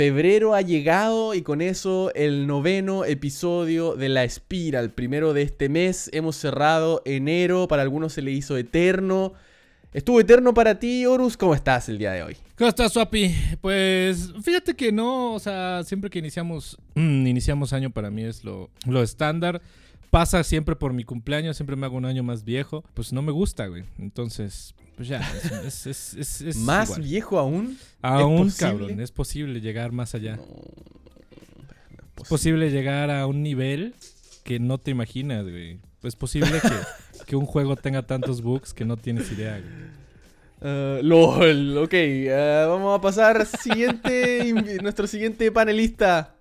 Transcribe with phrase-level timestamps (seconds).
[0.00, 5.42] Febrero ha llegado y con eso el noveno episodio de La Espira, el primero de
[5.42, 6.08] este mes.
[6.14, 9.34] Hemos cerrado enero, para algunos se le hizo eterno.
[9.92, 11.36] Estuvo eterno para ti, Horus.
[11.36, 12.34] ¿Cómo estás el día de hoy?
[12.56, 13.34] ¿Cómo estás, Swapi?
[13.60, 18.42] Pues fíjate que no, o sea, siempre que iniciamos, mm, iniciamos año para mí es
[18.42, 19.60] lo, lo estándar.
[20.10, 22.84] Pasa siempre por mi cumpleaños, siempre me hago un año más viejo.
[22.94, 23.84] Pues no me gusta, güey.
[23.98, 25.20] Entonces, pues ya,
[25.64, 27.02] es, es, es, es ¿Más igual.
[27.02, 27.78] viejo aún?
[28.02, 30.36] Aún, cabrón, es posible llegar más allá.
[30.36, 30.44] No,
[32.22, 33.94] Es posible llegar a un nivel
[34.44, 35.78] que no te imaginas, güey.
[36.02, 40.00] Es posible que, que un juego tenga tantos bugs que no tienes idea, güey.
[40.62, 41.94] Uh, LOL, ok.
[41.94, 44.52] uh, vamos a pasar siguiente,
[44.82, 46.34] nuestro siguiente panelista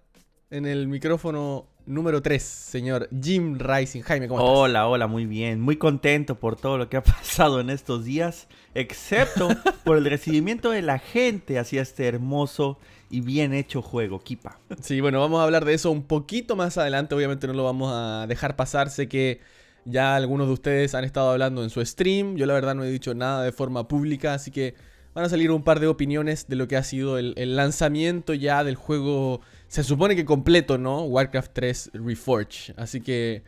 [0.49, 4.01] en el micrófono número 3, señor Jim Rising.
[4.01, 4.57] Jaime, ¿cómo estás?
[4.57, 5.59] Hola, hola, muy bien.
[5.59, 9.49] Muy contento por todo lo que ha pasado en estos días, excepto
[9.83, 12.77] por el recibimiento de la gente hacia este hermoso
[13.09, 14.59] y bien hecho juego, Kipa.
[14.81, 17.15] Sí, bueno, vamos a hablar de eso un poquito más adelante.
[17.15, 18.91] Obviamente no lo vamos a dejar pasar.
[18.91, 19.41] Sé que
[19.83, 22.35] ya algunos de ustedes han estado hablando en su stream.
[22.35, 24.75] Yo la verdad no he dicho nada de forma pública, así que
[25.15, 28.35] van a salir un par de opiniones de lo que ha sido el, el lanzamiento
[28.35, 29.41] ya del juego.
[29.69, 31.03] Se supone que completo, ¿no?
[31.03, 32.73] Warcraft 3 Reforged.
[32.75, 33.43] Así que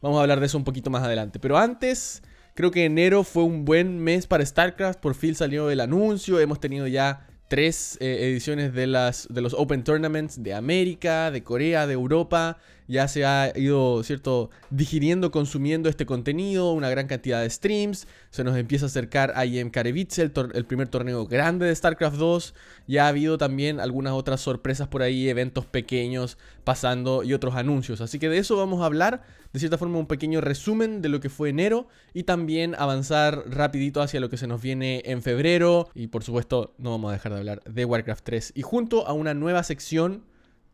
[0.00, 1.38] vamos a hablar de eso un poquito más adelante.
[1.38, 2.22] Pero antes,
[2.54, 5.00] creo que enero fue un buen mes para StarCraft.
[5.00, 6.40] Por fin salió el anuncio.
[6.40, 11.42] Hemos tenido ya tres eh, ediciones de, las, de los Open Tournaments de América, de
[11.42, 12.56] Corea, de Europa.
[12.88, 18.06] Ya se ha ido, ¿cierto?, digiriendo, consumiendo este contenido, una gran cantidad de streams.
[18.30, 22.16] Se nos empieza a acercar a IEM Katowice, el, el primer torneo grande de StarCraft
[22.16, 22.54] 2.
[22.86, 28.00] Ya ha habido también algunas otras sorpresas por ahí, eventos pequeños pasando y otros anuncios.
[28.00, 31.20] Así que de eso vamos a hablar, de cierta forma un pequeño resumen de lo
[31.20, 35.88] que fue enero y también avanzar rapidito hacia lo que se nos viene en febrero.
[35.94, 38.52] Y por supuesto no vamos a dejar de hablar de Warcraft 3.
[38.54, 40.24] Y junto a una nueva sección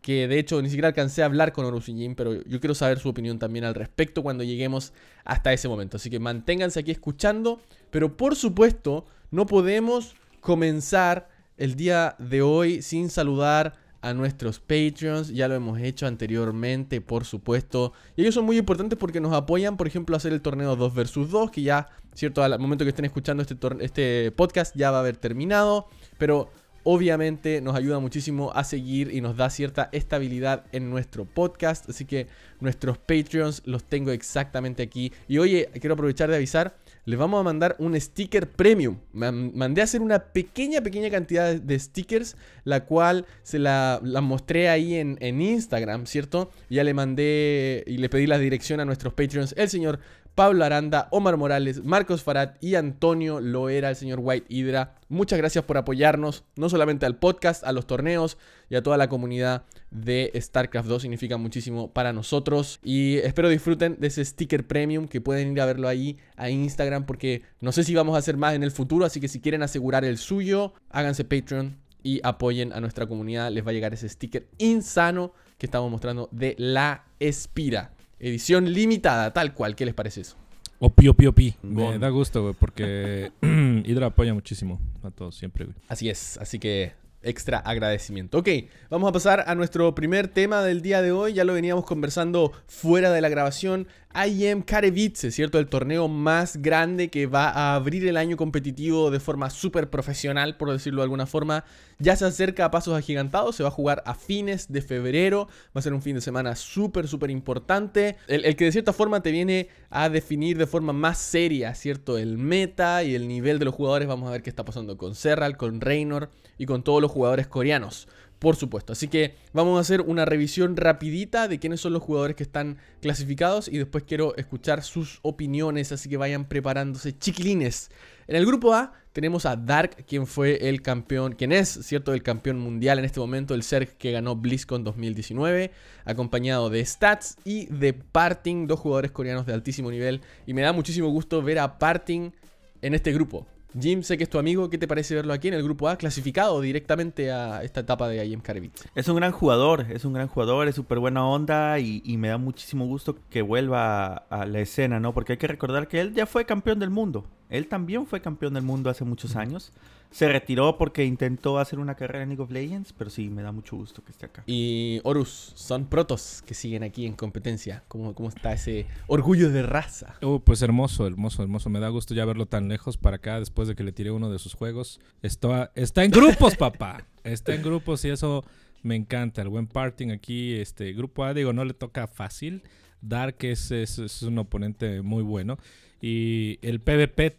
[0.02, 3.08] que de hecho ni siquiera alcancé a hablar con Jim, pero yo quiero saber su
[3.08, 4.92] opinión también al respecto cuando lleguemos
[5.24, 5.96] hasta ese momento.
[5.96, 12.82] Así que manténganse aquí escuchando, pero por supuesto no podemos comenzar el día de hoy
[12.82, 17.92] sin saludar a nuestros Patreons, ya lo hemos hecho anteriormente, por supuesto.
[18.16, 20.92] Y ellos son muy importantes porque nos apoyan, por ejemplo, a hacer el torneo 2
[20.92, 24.96] vs 2, que ya, cierto, al momento que estén escuchando este, este podcast ya va
[24.96, 25.86] a haber terminado,
[26.18, 26.50] pero
[26.84, 31.88] obviamente nos ayuda muchísimo a seguir y nos da cierta estabilidad en nuestro podcast.
[31.88, 32.26] Así que
[32.60, 35.12] nuestros Patreons los tengo exactamente aquí.
[35.28, 38.98] Y oye, quiero aprovechar de avisar, les vamos a mandar un sticker premium.
[39.12, 44.20] Man- Mandé a hacer una pequeña, pequeña cantidad de- stickers, la cual se la, la
[44.20, 46.50] mostré ahí en, en Instagram, ¿cierto?
[46.70, 49.98] Ya le mandé y le pedí la dirección a nuestros Patreons, el señor
[50.34, 54.94] Pablo Aranda, Omar Morales, Marcos Farad y Antonio Loera, el señor White Hydra.
[55.08, 58.38] Muchas gracias por apoyarnos, no solamente al podcast, a los torneos
[58.70, 61.02] y a toda la comunidad de StarCraft 2.
[61.02, 62.80] Significa muchísimo para nosotros.
[62.82, 67.04] Y espero disfruten de ese sticker premium que pueden ir a verlo ahí a Instagram
[67.04, 69.04] porque no sé si vamos a hacer más en el futuro.
[69.04, 73.50] Así que si quieren asegurar el suyo, háganse Patreon y apoyen a nuestra comunidad.
[73.50, 77.92] Les va a llegar ese sticker insano que estamos mostrando de la Espira.
[78.22, 79.74] Edición limitada, tal cual.
[79.74, 80.36] ¿Qué les parece eso?
[80.78, 81.54] Opi, opi, opi.
[81.62, 85.76] Me da gusto, güey, porque Hydra apoya muchísimo a todos siempre, güey.
[85.88, 88.38] Así es, así que extra agradecimiento.
[88.38, 88.48] Ok,
[88.90, 91.32] vamos a pasar a nuestro primer tema del día de hoy.
[91.32, 93.88] Ya lo veníamos conversando fuera de la grabación.
[94.14, 95.58] IEM Katowice, ¿cierto?
[95.58, 100.56] El torneo más grande que va a abrir el año competitivo de forma súper profesional,
[100.56, 101.64] por decirlo de alguna forma.
[101.98, 105.48] Ya se acerca a pasos agigantados, se va a jugar a fines de febrero.
[105.74, 108.16] Va a ser un fin de semana súper, súper importante.
[108.28, 112.18] El, que de cierta forma te viene a definir de forma más seria, ¿cierto?
[112.18, 114.08] El meta y el nivel de los jugadores.
[114.08, 117.46] Vamos a ver qué está pasando con Serral, con Reynor y con todos los jugadores
[117.46, 118.08] coreanos.
[118.42, 122.34] Por supuesto, así que vamos a hacer una revisión rapidita de quiénes son los jugadores
[122.34, 127.92] que están clasificados y después quiero escuchar sus opiniones, así que vayan preparándose chiquilines.
[128.26, 132.24] En el grupo A tenemos a Dark, quien fue el campeón, quien es, ¿cierto?, el
[132.24, 135.70] campeón mundial en este momento, el Zerg que ganó BlizzCon 2019,
[136.04, 140.20] acompañado de Stats y de Parting, dos jugadores coreanos de altísimo nivel.
[140.48, 142.32] Y me da muchísimo gusto ver a Parting
[142.80, 143.46] en este grupo.
[143.80, 145.96] Jim, sé que es tu amigo, ¿qué te parece verlo aquí en el grupo A,
[145.96, 148.88] clasificado directamente a esta etapa de IEM Katowice?
[148.94, 152.28] Es un gran jugador, es un gran jugador, es súper buena onda y, y me
[152.28, 155.14] da muchísimo gusto que vuelva a, a la escena, ¿no?
[155.14, 157.24] Porque hay que recordar que él ya fue campeón del mundo.
[157.48, 159.72] Él también fue campeón del mundo hace muchos años.
[160.12, 163.50] Se retiró porque intentó hacer una carrera en League of Legends, pero sí, me da
[163.50, 164.44] mucho gusto que esté acá.
[164.46, 167.82] Y Horus, son protos que siguen aquí en competencia.
[167.88, 170.16] ¿Cómo, cómo está ese orgullo de raza?
[170.20, 171.70] Uh, pues hermoso, hermoso, hermoso.
[171.70, 174.30] Me da gusto ya verlo tan lejos para acá después de que le tiré uno
[174.30, 175.00] de sus juegos.
[175.22, 177.06] Está, está en grupos, papá.
[177.24, 178.44] Está en grupos y eso
[178.82, 180.52] Me encanta el buen parting aquí.
[180.54, 182.62] Este grupo A, digo, no le toca fácil.
[183.00, 185.56] Dark es, es, es un oponente muy bueno.
[186.02, 187.38] Y el PvP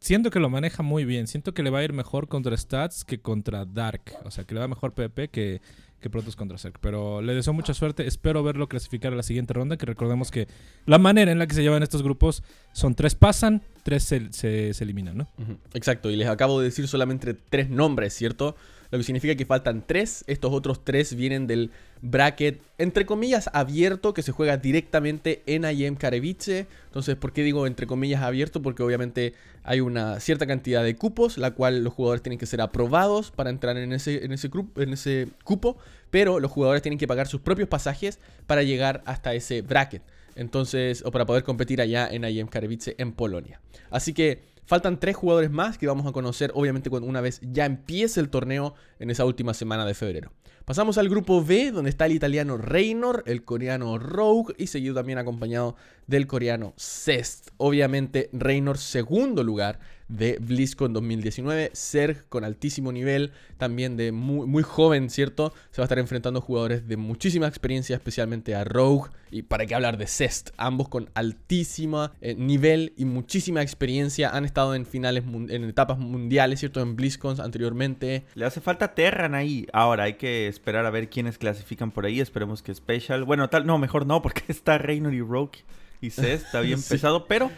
[0.00, 1.26] siento que lo maneja muy bien.
[1.26, 4.02] Siento que le va a ir mejor contra Stats que contra Dark.
[4.24, 5.60] O sea, que le va mejor PvP que,
[6.00, 6.78] que Protoss contra Zerg.
[6.80, 8.06] Pero le deseo mucha suerte.
[8.06, 9.76] Espero verlo clasificar a la siguiente ronda.
[9.76, 10.46] Que recordemos que
[10.86, 12.42] la manera en la que se llevan estos grupos
[12.72, 15.28] son tres pasan, tres se, se- eliminan, ¿no?
[15.74, 18.54] Exacto, y les acabo de decir solamente tres nombres, ¿cierto?
[18.90, 20.24] Lo que significa que faltan tres.
[20.26, 21.70] Estos otros tres vienen del
[22.00, 26.66] bracket, entre comillas, abierto, que se juega directamente en IEM Karevice.
[26.86, 28.62] Entonces, ¿por qué digo entre comillas abierto?
[28.62, 32.60] Porque obviamente hay una cierta cantidad de cupos, la cual los jugadores tienen que ser
[32.62, 35.76] aprobados para entrar en ese, en ese, en ese cupo,
[36.10, 40.02] pero los jugadores tienen que pagar sus propios pasajes para llegar hasta ese bracket.
[40.36, 43.60] Entonces, o para poder competir allá en IEM Karevice en Polonia.
[43.90, 47.64] Así que faltan tres jugadores más que vamos a conocer, obviamente, cuando una vez ya
[47.64, 50.30] empiece el torneo en esa última semana de febrero.
[50.66, 55.16] Pasamos al grupo B, donde está el italiano Reynor, el coreano Rogue y seguido también
[55.16, 55.74] acompañado
[56.06, 57.48] del coreano Cest.
[57.56, 59.78] Obviamente, Reynor, segundo lugar
[60.08, 61.70] de BlizzCon 2019.
[61.72, 65.52] Serg con altísimo nivel, también de muy, muy joven, ¿cierto?
[65.70, 69.10] Se va a estar enfrentando jugadores de muchísima experiencia, especialmente a Rogue.
[69.30, 74.30] Y para qué hablar de Cest, ambos con altísimo eh, nivel y muchísima experiencia.
[74.30, 76.80] Han estado en finales, en etapas mundiales, ¿cierto?
[76.80, 78.24] En BlizzCon anteriormente.
[78.34, 79.66] Le hace falta Terran ahí.
[79.74, 82.20] Ahora hay que esperar a ver quiénes clasifican por ahí.
[82.20, 83.24] Esperemos que Special.
[83.24, 85.58] Bueno, tal, no, mejor no, porque está Reynor y Rogue
[86.00, 86.46] y Cest.
[86.46, 86.94] Está bien Sí.
[86.94, 87.50] pesado, pero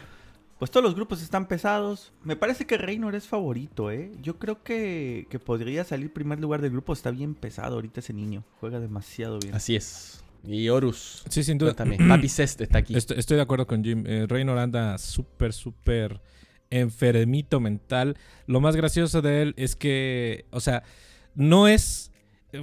[0.61, 2.13] pues todos los grupos están pesados.
[2.23, 4.11] Me parece que Reynor es favorito, ¿eh?
[4.21, 6.93] Yo creo que, que podría salir primer lugar del grupo.
[6.93, 8.43] Está bien pesado ahorita ese niño.
[8.59, 9.55] Juega demasiado bien.
[9.55, 10.23] Así es.
[10.43, 11.23] Y Horus.
[11.29, 11.73] Sí, sin duda.
[11.73, 11.97] Cuéntame.
[12.07, 12.95] Papi Cest está aquí.
[12.95, 14.03] Estoy, estoy de acuerdo con Jim.
[14.05, 16.21] Eh, Reynor anda súper, súper
[16.69, 18.15] enfermito mental.
[18.45, 20.83] Lo más gracioso de él es que, o sea,
[21.33, 22.10] no es...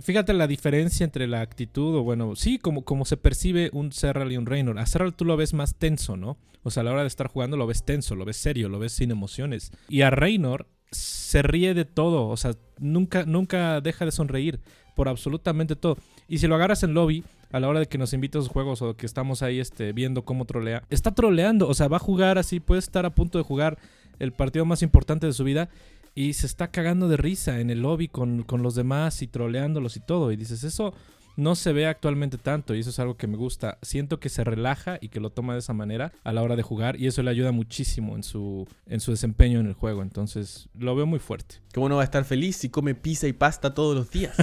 [0.02, 4.30] Fíjate la diferencia entre la actitud, o bueno, sí, como, como se percibe un Serral
[4.32, 4.78] y un Reynor.
[4.78, 6.36] A Serral tú lo ves más tenso, ¿no?
[6.62, 8.78] O sea, a la hora de estar jugando lo ves tenso, lo ves serio, lo
[8.78, 9.72] ves sin emociones.
[9.88, 14.60] Y a Reynor se ríe de todo, o sea, nunca, nunca deja de sonreír
[14.94, 15.96] por absolutamente todo.
[16.26, 18.50] Y si lo agarras en lobby, a la hora de que nos invita a sus
[18.50, 22.00] juegos o que estamos ahí este, viendo cómo trolea, está troleando, o sea, va a
[22.00, 23.78] jugar así, puede estar a punto de jugar
[24.18, 25.68] el partido más importante de su vida
[26.18, 29.96] y se está cagando de risa en el lobby con, con los demás y troleándolos
[29.96, 30.32] y todo.
[30.32, 30.92] Y dices, eso
[31.36, 33.78] no se ve actualmente tanto y eso es algo que me gusta.
[33.82, 36.64] Siento que se relaja y que lo toma de esa manera a la hora de
[36.64, 40.02] jugar y eso le ayuda muchísimo en su, en su desempeño en el juego.
[40.02, 41.60] Entonces, lo veo muy fuerte.
[41.72, 44.36] ¿Cómo no va a estar feliz si come pizza y pasta todos los días?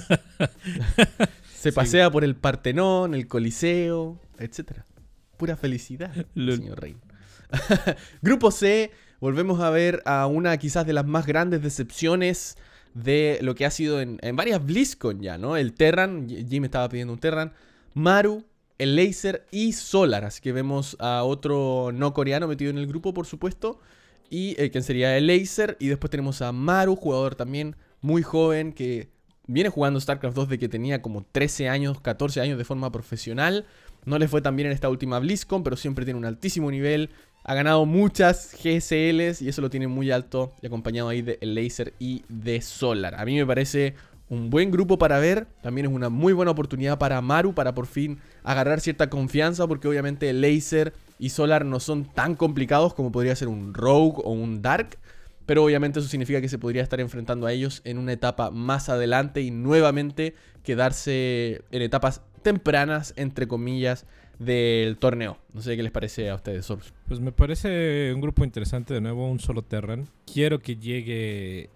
[1.53, 4.83] Se pasea por el Partenón, el Coliseo, etc.
[5.35, 6.95] Pura felicidad, señor Rey.
[8.21, 8.91] Grupo C,
[9.25, 12.59] volvemos a ver a una quizás de las más grandes decepciones
[12.93, 15.57] de lo que ha sido en, varias BlizzCon ya, ¿no?
[15.57, 17.51] El Terran, Jim estaba pidiendo un Terran,
[17.95, 18.43] Maru,
[18.77, 20.25] el Laser y Solar.
[20.25, 23.79] Así que vemos a otro no coreano metido en el grupo, por supuesto.
[24.29, 25.75] Y eh, quien sería el Laser.
[25.79, 29.09] Y después tenemos a Maru, jugador también muy joven que
[29.47, 33.65] viene jugando StarCraft 2 de que tenía como 13 años, 14 años de forma profesional.
[34.05, 37.09] No le fue tan bien en esta última BlizzCon, pero siempre tiene un altísimo nivel.
[37.47, 40.51] Ha ganado muchas GSLs y eso lo tiene muy alto.
[40.63, 43.13] Y acompañado ahí de Laser y de Solar.
[43.13, 43.93] A mí me parece
[44.29, 45.45] un buen grupo para ver.
[45.61, 49.67] También es una muy buena oportunidad para Maru para por fin agarrar cierta confianza.
[49.67, 54.31] Porque obviamente Laser y Solar no son tan complicados como podría ser un Rogue o
[54.31, 54.97] un Dark.
[55.45, 58.89] Pero obviamente eso significa que se podría estar enfrentando a ellos en una etapa más
[58.89, 60.33] adelante y nuevamente
[60.63, 64.07] quedarse en etapas tempranas, entre comillas,
[64.39, 65.37] del torneo.
[65.53, 66.93] No sé qué les parece a ustedes, Sorbs.
[67.07, 70.07] Pues me parece un grupo interesante de nuevo, un solo Terran.
[70.31, 71.69] Quiero que llegue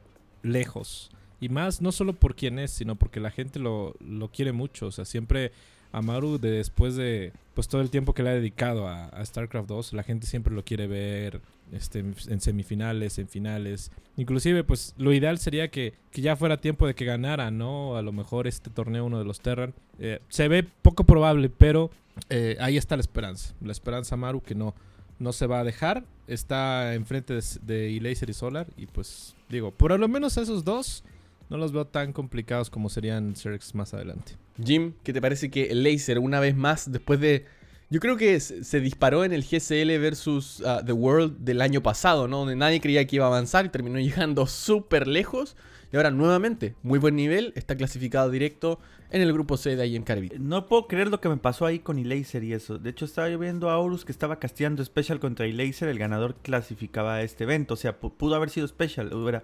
[0.44, 1.10] lejos.
[1.42, 4.88] Y más, no solo por quién es, sino porque la gente lo, lo quiere mucho.
[4.88, 5.52] O sea, siempre
[5.92, 9.68] Amaru, de- después de pues todo el tiempo que le ha dedicado a, a StarCraft
[9.68, 13.92] 2, la gente siempre lo quiere ver este, en semifinales, en finales.
[14.18, 17.96] Inclusive, pues lo ideal sería que, que ya fuera tiempo de que ganara, ¿no?
[17.98, 19.74] A lo mejor este torneo uno de los Terran.
[19.98, 21.90] Eh, se ve poco probable, pero
[22.30, 23.54] eh, ahí está la esperanza.
[23.62, 24.76] La esperanza Amaru que no,
[25.20, 26.06] no se va a dejar.
[26.28, 28.68] Está enfrente de, de y Solar.
[28.78, 31.04] Y pues digo, por lo menos esos dos
[31.50, 34.34] no los veo tan complicados como serían Zergs más adelante.
[34.64, 37.46] Jim, ¿qué te parece que Laser, una vez más, después de.
[37.92, 42.28] Yo creo que se disparó en el GSL versus ah, The World del año pasado,
[42.28, 42.40] ¿no?
[42.40, 45.56] Donde nadie creía que iba a avanzar y terminó llegando súper lejos.
[45.92, 48.80] Y ahora nuevamente, muy buen nivel, está clasificado directo
[49.12, 50.38] en el grupo C de ahí en Caribe.
[50.40, 52.78] No puedo creer lo que me pasó ahí con Elaser y eso.
[52.78, 55.90] De hecho, estaba yo viendo a Aurus que estaba casteando Special contra Elaser.
[55.90, 57.74] El ganador clasificaba a este evento.
[57.74, 59.12] O sea, pu- pudo haber sido Special.
[59.14, 59.44] Hubiera,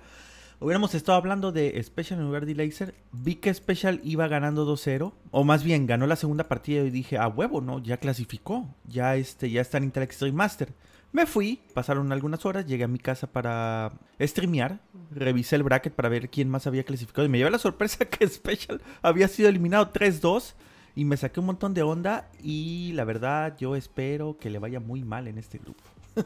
[0.60, 5.14] hubiéramos estado hablando de Special en lugar de Laser, vi que Special iba ganando 2-0,
[5.32, 7.82] o más bien ganó la segunda partida y dije, a huevo, ¿no?
[7.82, 10.70] Ya clasificó, ya, este, ya está en Intel Extreme Master.
[11.12, 14.80] Me fui, pasaron algunas horas, llegué a mi casa para streamear,
[15.12, 18.28] revisé el bracket para ver quién más había clasificado y me llevé la sorpresa que
[18.28, 20.54] Special había sido eliminado 3-2
[20.96, 24.80] y me saqué un montón de onda y la verdad yo espero que le vaya
[24.82, 25.84] muy mal en este grupo.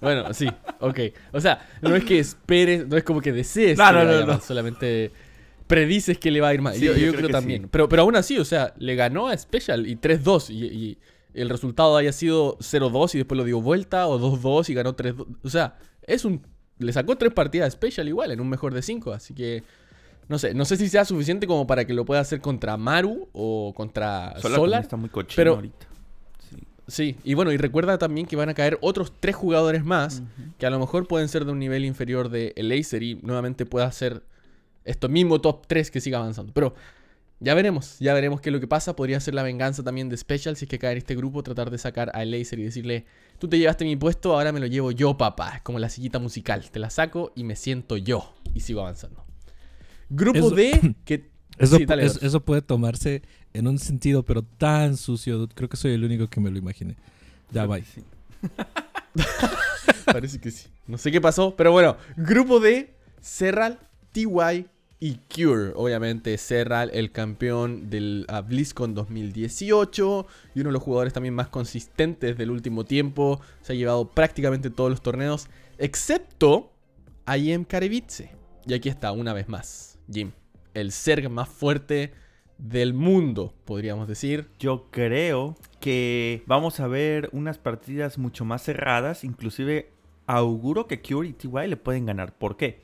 [0.00, 0.48] Bueno, sí,
[0.80, 0.98] ok.
[1.32, 4.04] O sea, no es que esperes, no es como que desees No, que no, le
[4.04, 4.32] no, vaya no.
[4.32, 5.12] mal, solamente
[5.68, 6.74] predices que le va a ir mal.
[6.74, 7.62] Sí, yo, yo yo creo también.
[7.62, 7.68] sí.
[7.70, 10.98] Pero, pero aún así, o sea, le ganó a Special y 3-2 y, y
[11.34, 15.26] el resultado haya sido 0-2 y después lo dio vuelta o 2-2 y ganó 3-2.
[15.42, 16.42] O sea, es un...
[16.78, 19.62] Le sacó tres partidas Special igual en un mejor de 5, así que...
[20.28, 23.28] No sé, no sé si sea suficiente como para que lo pueda hacer contra Maru
[23.32, 24.82] o contra Solar, Solar.
[24.82, 25.86] está muy cochino pero- ahorita.
[26.48, 26.56] Sí.
[26.88, 30.22] Sí, y bueno, y recuerda también que van a caer otros tres jugadores más
[30.58, 33.66] que a lo mejor pueden ser de un nivel inferior de el Acer y nuevamente
[33.66, 34.22] pueda ser
[34.84, 36.52] esto mismo top 3 que siga avanzando.
[36.52, 36.74] Pero
[37.42, 38.94] ya veremos, ya veremos qué es lo que pasa.
[38.94, 41.70] Podría ser la venganza también de Special si es que cae en este grupo, tratar
[41.70, 43.04] de sacar a el Acer y decirle,
[43.38, 45.54] tú te llevaste mi puesto, ahora me lo llevo yo, papá.
[45.56, 49.24] Es como la sillita musical, te la saco y me siento yo y sigo avanzando.
[50.08, 51.30] Grupo Eso- D, que...
[51.58, 53.22] Eso, Sí, dale, eso puede tomarse
[53.52, 55.46] en un sentido, pero tan sucio.
[55.54, 56.96] Creo que soy el único que me lo imaginé.
[57.50, 57.84] Ya, bye.
[57.84, 58.02] sí.
[60.06, 60.68] Parece que sí.
[60.86, 61.96] No sé qué pasó, pero bueno.
[62.16, 63.78] Grupo D, Serral,
[64.12, 64.66] TY
[65.02, 65.72] y Cure.
[65.74, 71.48] Obviamente, Serral, el campeón del ah, BlizzCon 2018 y uno de los jugadores también más
[71.48, 73.40] consistentes del último tiempo.
[73.62, 76.70] Se ha llevado prácticamente todos los torneos, excepto
[77.26, 78.30] a Jim Karevitze.
[78.64, 80.30] Y aquí está, una vez más, Jim.
[80.72, 82.12] El Zerg más fuerte
[82.58, 84.50] del mundo, podríamos decir.
[84.60, 89.24] Yo creo que vamos a ver unas partidas mucho más cerradas.
[89.24, 89.90] Inclusive
[90.28, 92.38] auguro que Cure y TY le pueden ganar.
[92.38, 92.82] ¿Por qué?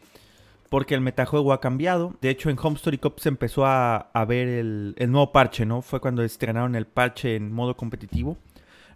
[0.68, 2.14] Porque el metajuego ha cambiado.
[2.20, 5.80] De hecho, en Home Story Cup se empezó a, ver el, nuevo parche, ¿no?
[5.82, 8.36] Fue cuando estrenaron el parche en modo competitivo.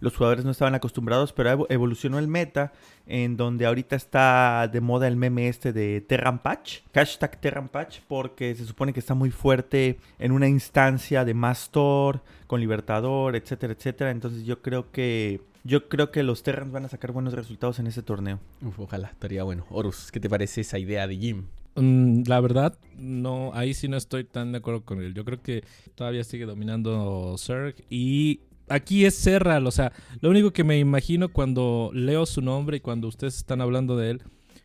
[0.00, 2.72] Los jugadores no estaban acostumbrados, pero evo- evolucionó el meta
[3.06, 8.00] en donde ahorita está de moda el meme este de Terran Patch, hashtag Terran Patch,
[8.08, 13.74] porque se supone que está muy fuerte en una instancia de Mastor, con Libertador, etcétera,
[13.74, 14.10] etcétera.
[14.10, 17.86] Entonces yo creo que yo creo que los Terrans van a sacar buenos resultados en
[17.86, 18.40] ese torneo.
[18.76, 19.64] Ojalá, estaría bueno.
[19.70, 21.44] Horus, ¿qué te parece esa idea de Jim?
[21.74, 25.14] Mm, la verdad, no, ahí sí no estoy tan de acuerdo con él.
[25.14, 25.64] Yo creo que
[25.94, 29.66] todavía sigue dominando Zerg y aquí es Serral.
[29.66, 33.60] O sea, lo único que me imagino cuando leo su nombre y cuando ustedes están
[33.60, 34.22] hablando de él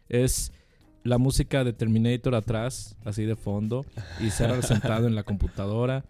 [0.09, 0.51] es
[1.03, 3.85] la música de Terminator atrás, así de fondo,
[4.19, 6.03] y Serral sentado en la computadora,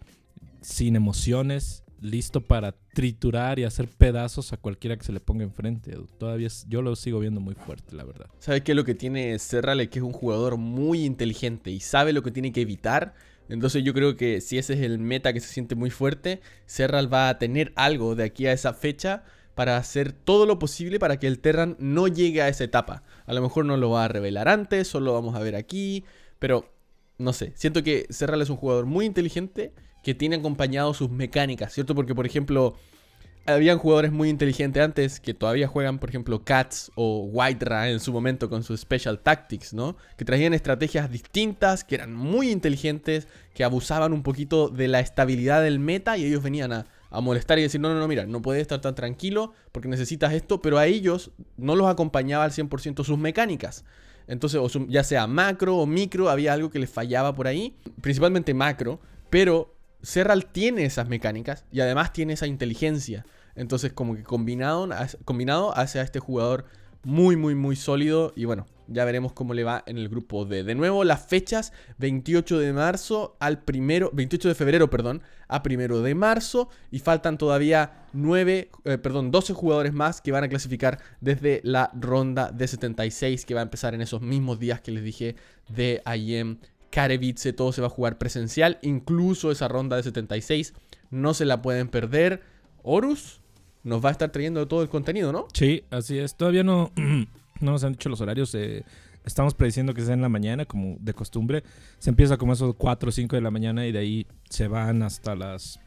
[0.60, 5.96] sin emociones, listo para triturar y hacer pedazos a cualquiera que se le ponga enfrente.
[6.18, 8.26] Todavía yo lo sigo viendo muy fuerte, la verdad.
[8.38, 9.88] ¿Sabes qué lo que tiene Serrale?
[9.88, 13.14] Que es un jugador muy inteligente y sabe lo que tiene que evitar.
[13.48, 17.12] Entonces yo creo que si ese es el meta que se siente muy fuerte, Serral
[17.12, 19.24] va a tener algo de aquí a esa fecha
[19.54, 23.02] para hacer todo lo posible para que el Terran no llegue a esa etapa.
[23.26, 26.04] A lo mejor no lo va a revelar antes, solo lo vamos a ver aquí,
[26.38, 26.70] pero
[27.16, 27.52] no sé.
[27.56, 31.94] Siento que Serral es un jugador muy inteligente que tiene acompañado sus mecánicas, ¿cierto?
[31.94, 32.76] Porque por ejemplo,
[33.52, 38.12] habían jugadores muy inteligentes antes que todavía juegan, por ejemplo, Cats o Whitera en su
[38.12, 39.96] momento con sus Special Tactics, ¿no?
[40.16, 45.62] Que traían estrategias distintas, que eran muy inteligentes, que abusaban un poquito de la estabilidad
[45.62, 46.86] del meta y ellos venían a,
[47.22, 50.60] molestar y decir, no, no, no, mira, no puedes estar tan tranquilo porque necesitas esto,
[50.60, 53.86] pero a ellos no los acompañaba al 100% sus mecánicas.
[54.26, 59.00] Entonces, ya sea macro o micro, había algo que les fallaba por ahí, principalmente macro,
[59.30, 63.24] pero Serral tiene esas mecánicas y además tiene esa inteligencia.
[63.54, 64.88] Entonces, como que combinado,
[65.74, 66.66] hace a este jugador
[67.02, 68.32] muy, muy, muy sólido.
[68.36, 70.62] Y bueno, ya veremos cómo le va en el grupo D.
[70.62, 76.02] De nuevo, las fechas: 28 de marzo al primero, 28 de febrero, perdón, a primero
[76.02, 76.68] de marzo.
[76.92, 81.90] Y faltan todavía 9, eh, perdón, 12 jugadores más que van a clasificar desde la
[81.98, 85.34] ronda de 76, que va a empezar en esos mismos días que les dije
[85.68, 86.58] de IEM
[86.90, 90.74] Karevice, todo se va a jugar presencial, incluso esa ronda de 76,
[91.10, 92.42] no se la pueden perder.
[92.82, 93.40] Horus
[93.84, 95.46] nos va a estar trayendo todo el contenido, ¿no?
[95.52, 96.34] Sí, así es.
[96.36, 96.90] Todavía no,
[97.60, 98.54] no nos han dicho los horarios.
[98.54, 98.84] eh,
[99.24, 101.62] estamos prediciendo que sea en la mañana, como de costumbre.
[101.98, 105.02] Se empieza como esos 4 o 5 de la mañana y de ahí se van
[105.02, 105.80] hasta las,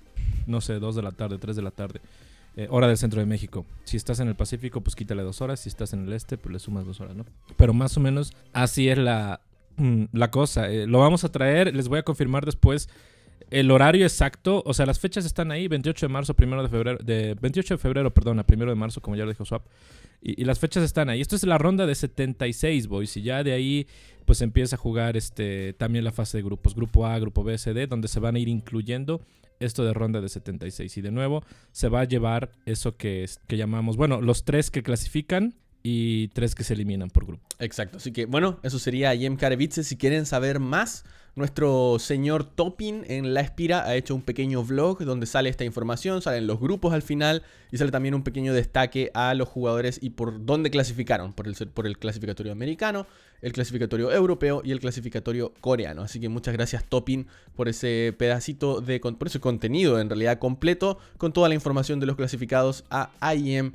[0.45, 2.01] no sé, 2 de la tarde, 3 de la tarde.
[2.55, 3.65] eh, hora del centro de México.
[3.85, 5.59] Si estás en el Pacífico, pues quítale dos horas.
[5.61, 7.25] Si estás en el este, pues le sumas dos horas, ¿no?
[7.57, 9.41] Pero más o menos así es la,
[9.77, 10.69] mm, la cosa.
[10.71, 12.89] Eh, lo vamos a traer, les voy a confirmar después
[13.51, 16.97] el horario exacto, o sea, las fechas están ahí, 28 de marzo, primero de febrero,
[17.03, 19.65] de 28 de febrero, perdón, a primero de marzo, como ya lo dijo Swap.
[20.21, 21.19] Y, las fechas están ahí.
[21.19, 23.17] Esto es la ronda de 76, boys.
[23.17, 23.87] Y ya de ahí,
[24.25, 26.75] pues empieza a jugar este también la fase de grupos.
[26.75, 29.21] Grupo A, grupo B, C, D, donde se van a ir incluyendo
[29.59, 30.95] esto de ronda de 76.
[30.97, 34.83] Y de nuevo, se va a llevar eso que, que llamamos, bueno, los tres que
[34.83, 37.43] clasifican y tres que se eliminan por grupo.
[37.59, 39.83] Exacto, así que bueno, eso sería Yem Karevitze.
[39.83, 41.03] Si quieren saber más,
[41.35, 46.21] nuestro señor Topin en La Espira ha hecho un pequeño vlog donde sale esta información,
[46.21, 50.09] salen los grupos al final y sale también un pequeño destaque a los jugadores y
[50.09, 53.07] por dónde clasificaron, por el, por el clasificatorio americano,
[53.41, 56.01] el clasificatorio europeo y el clasificatorio coreano.
[56.01, 60.99] Así que muchas gracias Topin por ese pedacito de por ese contenido en realidad completo
[61.17, 63.71] con toda la información de los clasificados a IEM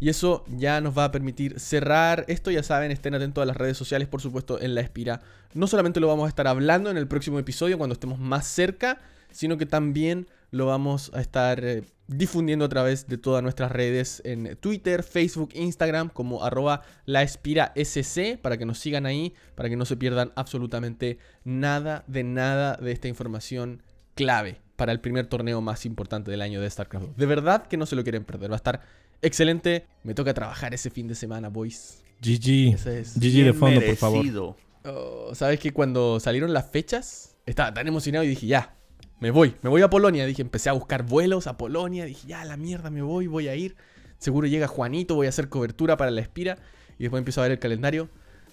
[0.00, 2.50] Y eso ya nos va a permitir cerrar esto.
[2.50, 5.20] Ya saben, estén atentos a las redes sociales, por supuesto, en la Espira.
[5.54, 9.00] No solamente lo vamos a estar hablando en el próximo episodio cuando estemos más cerca,
[9.30, 14.20] sino que también lo vamos a estar eh, difundiendo a través de todas nuestras redes
[14.24, 19.68] en Twitter, Facebook, Instagram, como arroba la Espira SC, para que nos sigan ahí, para
[19.68, 23.82] que no se pierdan absolutamente nada de nada de esta información
[24.14, 27.16] clave para el primer torneo más importante del año de StarCraft 2.
[27.18, 28.80] De verdad que no se lo quieren perder, va a estar
[29.20, 29.84] excelente.
[30.04, 32.02] Me toca trabajar ese fin de semana, boys.
[32.22, 32.76] GG.
[32.76, 33.14] Ese es.
[33.14, 34.56] GG de fondo, por favor.
[34.86, 38.74] Oh, ¿Sabes que cuando salieron las fechas estaba tan emocionado y dije, ya,
[39.18, 40.24] me voy, me voy a Polonia.
[40.24, 42.06] Dije, empecé a buscar vuelos a Polonia.
[42.06, 43.76] Dije, ya, la mierda, me voy, voy a ir.
[44.16, 46.56] Seguro llega Juanito, voy a hacer cobertura para la Espira.
[46.98, 48.08] Y después empiezo a ver el calendario.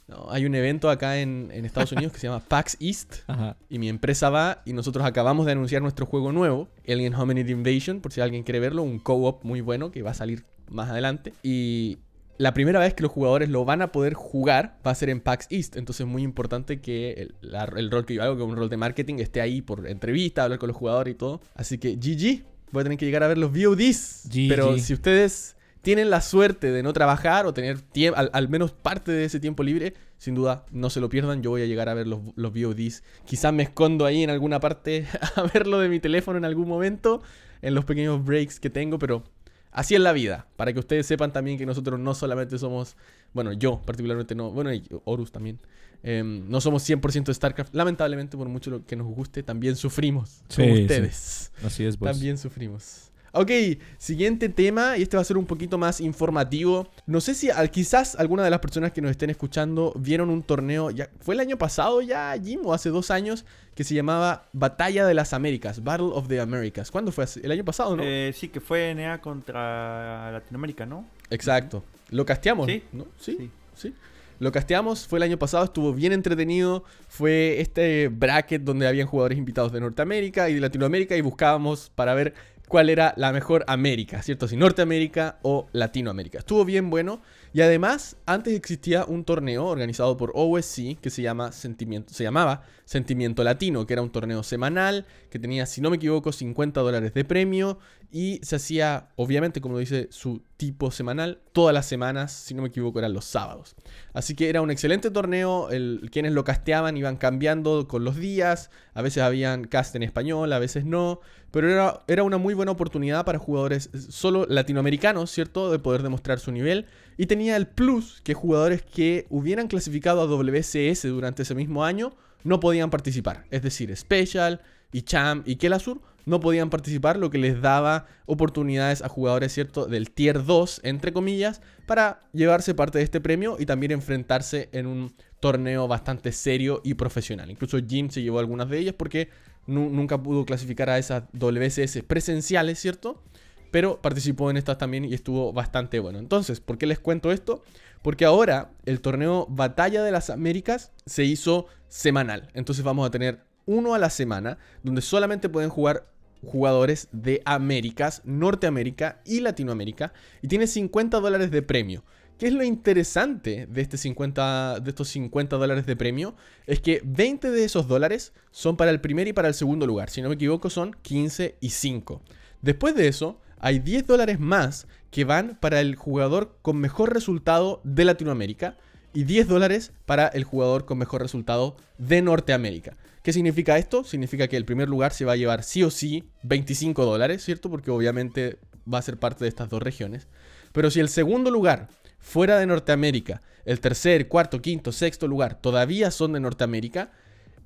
[0.08, 3.16] No, hay un evento acá en, en Estados Unidos que se llama PAX East.
[3.28, 3.58] Ajá.
[3.70, 8.00] Y mi empresa va y nosotros acabamos de anunciar nuestro juego nuevo, Alien Hominid Invasion,
[8.00, 11.34] por si alguien quiere verlo, un co-op muy bueno que va a salir más adelante.
[11.44, 11.98] Y
[12.38, 15.20] la primera vez que los jugadores lo van a poder jugar va a ser en
[15.20, 15.76] PAX East.
[15.76, 18.56] Entonces es muy importante que el, la- el rol que yo hago, que es un
[18.56, 21.42] rol de marketing, esté ahí por entrevista, hablar con los jugadores y todo.
[21.54, 24.30] Así que GG, voy a tener que llegar a ver los VODs.
[24.32, 24.48] GG.
[24.48, 25.57] Pero si ustedes
[25.88, 27.78] tienen la suerte de no trabajar o tener
[28.14, 31.42] al, al menos parte de ese tiempo libre, sin duda no se lo pierdan.
[31.42, 33.04] Yo voy a llegar a ver los, los VODs.
[33.24, 35.08] Quizás me escondo ahí en alguna parte
[35.38, 37.22] a verlo de mi teléfono en algún momento,
[37.62, 39.24] en los pequeños breaks que tengo, pero
[39.72, 40.48] así es la vida.
[40.58, 42.98] Para que ustedes sepan también que nosotros no solamente somos,
[43.32, 45.58] bueno, yo particularmente no, bueno, y Horus también.
[46.04, 47.74] em, no somos 100% de StarCraft.
[47.74, 50.42] Lamentablemente, por mucho que nos guste, también sufrimos.
[50.50, 50.82] Sí, como sí.
[50.82, 51.54] ustedes.
[51.64, 52.12] Así es, boys.
[52.12, 53.07] También sufrimos.
[53.34, 53.52] Ok,
[53.98, 56.88] siguiente tema, y este va a ser un poquito más informativo.
[57.06, 60.90] No sé si quizás alguna de las personas que nos estén escuchando vieron un torneo,
[60.92, 65.06] ya, fue el año pasado ya, Jim, o hace dos años, que se llamaba Batalla
[65.06, 66.90] de las Américas, Battle of the Americas.
[66.90, 67.26] ¿Cuándo fue?
[67.44, 68.04] ¿El año pasado, no?
[68.04, 71.06] Eh, sí, que fue NA contra Latinoamérica, ¿no?
[71.30, 71.84] Exacto.
[72.10, 72.84] Lo casteamos, Sí.
[72.94, 73.06] ¿no?
[73.20, 73.52] Sí, Sí.
[73.76, 73.94] sí.
[74.40, 76.84] Lo casteamos, fue el año pasado, estuvo bien entretenido.
[77.08, 82.14] Fue este bracket donde habían jugadores invitados de Norteamérica y de Latinoamérica y buscábamos para
[82.14, 82.36] ver
[82.68, 84.48] cuál era la mejor América, ¿cierto?
[84.48, 86.40] Si Norteamérica o Latinoamérica.
[86.40, 87.22] Estuvo bien bueno.
[87.54, 92.64] Y además, antes existía un torneo organizado por OSC que se, llama Sentimiento, se llamaba
[92.88, 97.14] Sentimiento Latino, que era un torneo semanal que tenía, si no me equivoco, 50 dólares
[97.14, 97.80] de premio
[98.14, 102.70] y se hacía, obviamente, como dice su tipo semanal, todas las semanas, si no me
[102.70, 103.76] equivoco, eran los sábados.
[104.14, 105.68] Así que era un excelente torneo,
[106.12, 110.60] quienes lo casteaban iban cambiando con los días, a veces habían cast en español, a
[110.60, 111.20] veces no,
[111.52, 115.74] pero era, era una muy buena oportunidad para jugadores eh, solo latinoamericanos, ¿cierto?
[115.74, 116.86] De poder demostrar su nivel.
[117.18, 122.16] Y tenía el plus que jugadores que hubieran clasificado a WCS durante ese mismo año
[122.44, 123.46] no podían participar.
[123.52, 129.02] Es decir, Special y Cham y Kelasur no podían participar, lo que les daba oportunidades
[129.02, 129.86] a jugadores, ¿cierto?
[129.86, 134.88] Del tier 2, entre comillas, para llevarse parte de este premio y también enfrentarse en
[134.88, 137.50] un torneo bastante serio y profesional.
[137.50, 139.30] Incluso Jin se llevó algunas de ellas porque
[139.68, 143.24] nu- nunca pudo clasificar a esas WCS presenciales, ¿cierto?
[143.72, 146.20] Pero participó en estas también y estuvo bastante bueno.
[146.20, 147.64] Entonces, ¿por qué les cuento esto?
[148.08, 152.48] Porque ahora el torneo Batalla de las Américas se hizo semanal.
[152.54, 156.08] Entonces vamos a tener uno a la semana donde solamente pueden jugar
[156.42, 160.14] jugadores de Américas, Norteamérica y Latinoamérica.
[160.42, 162.06] Y tiene 50 dólares de premio.
[162.38, 166.34] ¿Qué es lo interesante de, este 50, de estos 50 dólares de premio?
[166.66, 170.10] Es que 20 de esos dólares son para el primer y para el segundo lugar.
[170.10, 172.22] Si no me equivoco, son 15 y 5.
[172.62, 177.82] Después de eso, hay 10 dólares más que van para el jugador con mejor resultado
[177.84, 178.78] de Latinoamérica
[179.14, 182.96] y 10 dólares para el jugador con mejor resultado de Norteamérica.
[183.24, 184.04] ¿Qué significa esto?
[184.04, 187.70] Significa que el primer lugar se va a llevar sí o sí 25 dólares, ¿cierto?
[187.70, 188.60] Porque obviamente
[188.92, 190.28] va a ser parte de estas dos regiones.
[190.72, 191.90] Pero si el segundo lugar
[192.20, 197.12] fuera de Norteamérica, el tercer, cuarto, quinto, sexto lugar todavía son de Norteamérica,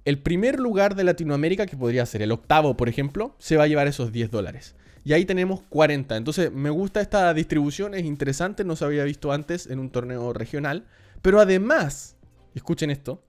[0.03, 3.67] el primer lugar de Latinoamérica, que podría ser el octavo, por ejemplo, se va a
[3.67, 4.75] llevar esos 10 dólares.
[5.03, 6.15] Y ahí tenemos 40.
[6.15, 10.33] Entonces me gusta esta distribución, es interesante, no se había visto antes en un torneo
[10.33, 10.85] regional.
[11.21, 12.15] Pero además,
[12.53, 13.23] escuchen esto,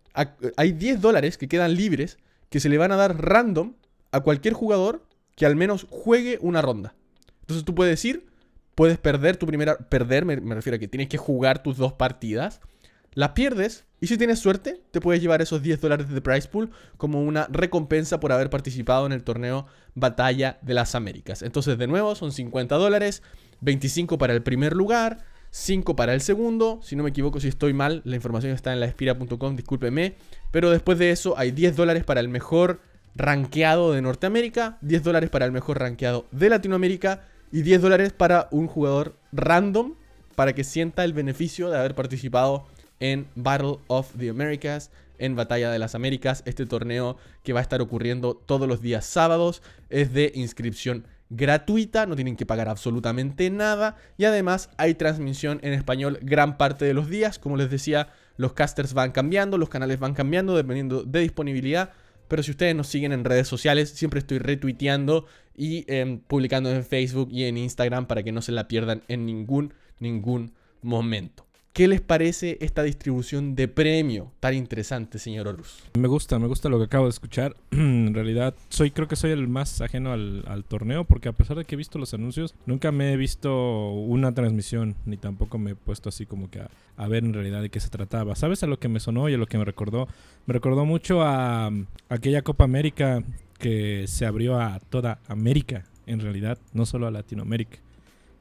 [0.57, 2.19] hay 10 dólares que quedan libres
[2.51, 3.75] que se le van a dar random
[4.11, 6.95] a cualquier jugador que al menos juegue una ronda.
[7.41, 8.27] Entonces tú puedes ir,
[8.75, 9.77] puedes perder tu primera...
[9.77, 12.61] Perder, me, me refiero a que tienes que jugar tus dos partidas.
[13.15, 16.71] Las pierdes y si tienes suerte, te puedes llevar esos 10 dólares de prize pool
[16.97, 21.43] como una recompensa por haber participado en el torneo Batalla de las Américas.
[21.43, 23.23] Entonces, de nuevo, son 50 dólares,
[23.61, 25.19] 25 para el primer lugar,
[25.51, 26.81] 5 para el segundo.
[26.83, 30.15] Si no me equivoco, si estoy mal, la información está en laespira.com, discúlpeme.
[30.51, 32.81] Pero después de eso, hay 10 dólares para el mejor
[33.15, 38.49] rankeado de Norteamérica, 10 dólares para el mejor rankeado de Latinoamérica y 10 dólares para
[38.51, 39.95] un jugador random
[40.35, 42.67] para que sienta el beneficio de haber participado
[43.35, 46.43] Battle of the Americas, en Batalla de las Américas.
[46.47, 52.07] Este torneo que va a estar ocurriendo todos los días sábados es de inscripción gratuita,
[52.07, 56.95] no tienen que pagar absolutamente nada y además hay transmisión en español gran parte de
[56.95, 57.39] los días.
[57.39, 61.91] Como les decía, los casters van cambiando, los canales van cambiando dependiendo de disponibilidad.
[62.29, 66.85] Pero si ustedes nos siguen en redes sociales, siempre estoy retuiteando y em, publicando en
[66.85, 71.47] Facebook y en Instagram para que no se la pierdan en ningún, ningún momento.
[71.73, 75.83] ¿Qué les parece esta distribución de premio tan interesante, señor Horus?
[75.99, 77.57] Me gusta, me gusta lo que acabo de escuchar.
[77.71, 81.65] en realidad, soy, creo que soy el más ajeno al, torneo, porque a pesar de
[81.65, 85.75] que he visto los anuncios, nunca me he visto una transmisión, ni tampoco me he
[85.75, 88.37] puesto así como que a, ver en realidad de qué se trataba.
[88.37, 90.09] ¿Sabes a lo que me sonó y a lo que me recordó?
[90.45, 91.71] Me recordó mucho a
[92.11, 93.25] aquella Copa América
[93.59, 97.79] que se abrió a toda América, en realidad, no solo a Latinoamérica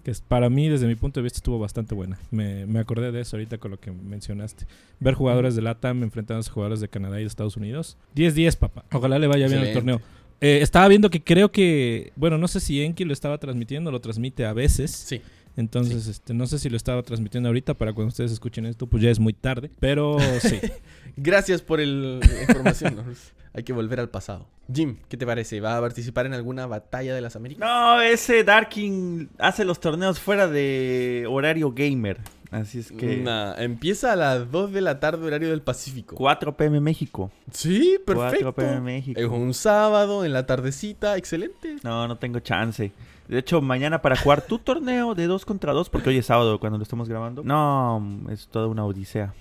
[0.02, 2.20] que para mí, desde mi punto de vista, estuvo bastante buena.
[2.32, 4.66] Me, me, acordé de eso ahorita con lo que mencionaste.
[5.00, 7.98] Ver jugadores de LATAM enfrentándose a jugadores de Canadá y de Estados Unidos.
[8.16, 8.86] 10-10, papá.
[8.92, 10.02] Ojalá le vaya bien el torneo.
[10.42, 14.02] Eh, estaba viendo que creo que, bueno, no sé si Enki lo estaba transmitiendo, lo
[14.02, 14.90] transmite a veces.
[14.90, 15.22] Sí.
[15.58, 19.04] Entonces, este, no sé si lo estaba transmitiendo ahorita para cuando ustedes escuchen esto, pues
[19.04, 19.72] ya es muy tarde.
[19.80, 20.60] Pero sí.
[21.18, 23.04] Gracias por el, la información.
[23.54, 24.48] Hay que volver al pasado.
[24.74, 25.60] Jim, ¿qué te parece?
[25.60, 27.68] ¿Va a participar en alguna batalla de las Américas?
[27.68, 32.20] No, ese Darking hace los torneos fuera de horario gamer.
[32.52, 33.24] Así es que.
[33.58, 36.16] empieza a las 2 de la tarde, horario del Pacífico.
[36.18, 37.32] 4 pm México.
[37.52, 38.54] Sí, perfecto.
[38.54, 39.20] 4 pm México.
[39.20, 41.78] Es un sábado, en la tardecita, excelente.
[41.84, 42.92] No, no tengo chance.
[43.32, 46.60] De hecho, mañana para jugar tu torneo de 2 contra 2, porque hoy es sábado
[46.60, 47.44] cuando lo estamos grabando.
[47.46, 49.34] No, es toda una odisea.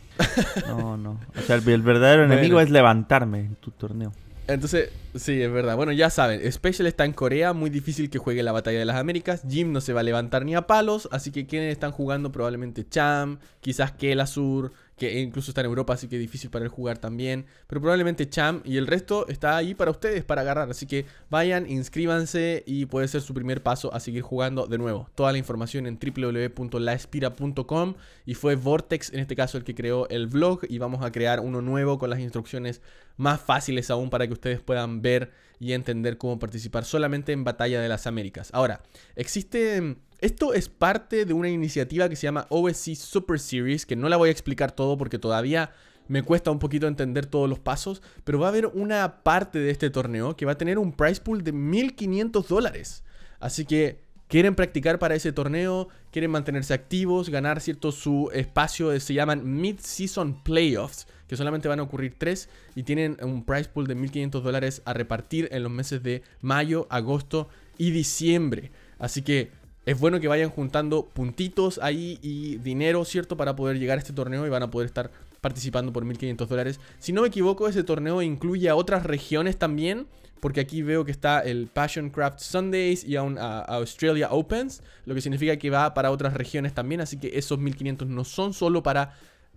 [0.69, 1.19] No, no.
[1.37, 4.13] O sea, el, verdadero enemigo es levantarme en tu torneo.
[4.47, 5.77] Entonces, sí, es verdad.
[5.77, 8.97] Bueno, ya saben, Special está en Corea, muy difícil que juegue la Batalla de las
[8.97, 9.43] Américas.
[9.49, 12.89] Jim no se va a levantar ni a palos, así que quienes están jugando probablemente
[12.89, 17.47] Cham, quizás Kelasur, que incluso está en Europa, así que difícil para él jugar también.
[17.67, 20.71] Pero probablemente Cham y el resto está ahí para ustedes, para agarrar.
[20.71, 25.09] Así que vayan, inscríbanse y puede ser su primer paso a seguir jugando de nuevo.
[25.15, 27.95] Toda la información en www.laespira.com
[28.27, 31.41] y fue Vortex en este caso el que creó el vlog y vamos a crear
[31.41, 32.83] uno nuevo con las instrucciones
[33.17, 37.81] más fáciles aún para que ustedes puedan ver y entender cómo participar solamente en Batalla
[37.81, 38.51] de las Américas.
[38.53, 38.83] Ahora,
[39.15, 44.09] existe esto es parte de una iniciativa que se llama OSC Super Series, que no
[44.11, 45.73] la voy a explicar todo porque todavía
[46.09, 49.71] me cuesta un poquito entender todos los pasos, pero va a haber una parte de
[49.71, 53.03] este torneo que va a tener un prize pool de 1500 dólares.
[53.39, 59.15] Así que quieren practicar para ese torneo, quieren mantenerse activos, ganar cierto su espacio, se
[59.15, 63.95] llaman Mid-Season Playoffs, que solamente van a ocurrir tres y tienen un prize pool de
[63.95, 68.73] 1500 dólares a repartir en los meses de mayo, agosto y diciembre.
[68.99, 69.53] Así que
[69.87, 73.37] es bueno que vayan juntando puntitos ahí y dinero, ¿cierto?
[73.37, 76.81] Para poder llegar a este torneo y van a poder estar participando por 1500 dólares.
[76.99, 80.09] Si no me equivoco, ese torneo incluye a otras regiones también.
[80.41, 84.83] Porque aquí veo que está el Passion Craft Sundays y a, Australia Opens.
[85.05, 87.01] Lo que significa que va para otras regiones también.
[87.01, 89.15] Así que esos 1500 no son solo para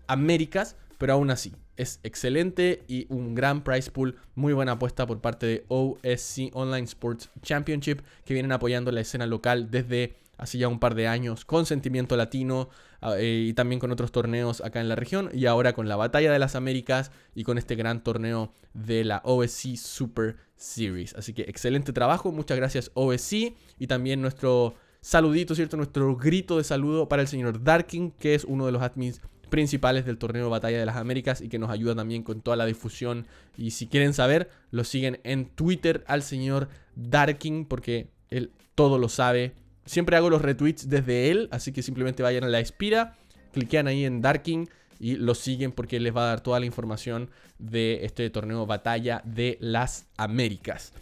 [0.08, 0.76] Américas.
[0.98, 4.16] Pero aún así, es excelente y un gran prize pool.
[4.36, 8.02] Muy buena apuesta por parte de OSC Online Sports Championship.
[8.26, 12.18] Que vienen apoyando la escena local desde hace ya un par de años con Sentimiento
[12.18, 12.70] Latino
[13.02, 15.96] ah, eh, y también con otros torneos acá en la región y ahora con la
[15.96, 21.14] Batalla de las Américas y con este gran torneo de la OSC Super Series.
[21.16, 25.78] Así que excelente trabajo, muchas gracias OSC y también nuestro saludito, ¿cierto?
[25.78, 29.22] Nuestro grito de saludo para el señor Darking, que es uno de los admins
[29.54, 32.66] principales del torneo Batalla de las Américas y que nos ayuda también con toda la
[32.66, 33.28] difusión.
[33.56, 39.10] Y si quieren saber, lo siguen en Twitter al señor Darking porque él todo lo
[39.10, 39.54] sabe
[39.86, 43.18] Siempre hago los retweets desde él, así que simplemente vayan a la Espira,
[43.52, 44.66] cliquean ahí en Darking
[45.00, 49.22] y lo siguen porque les va a dar toda la información de este torneo Batalla
[49.26, 50.94] de las Américas.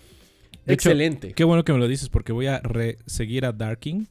[0.66, 1.34] De hecho, Excelente.
[1.34, 4.08] Qué bueno que me lo dices porque voy a re- seguir a Darking.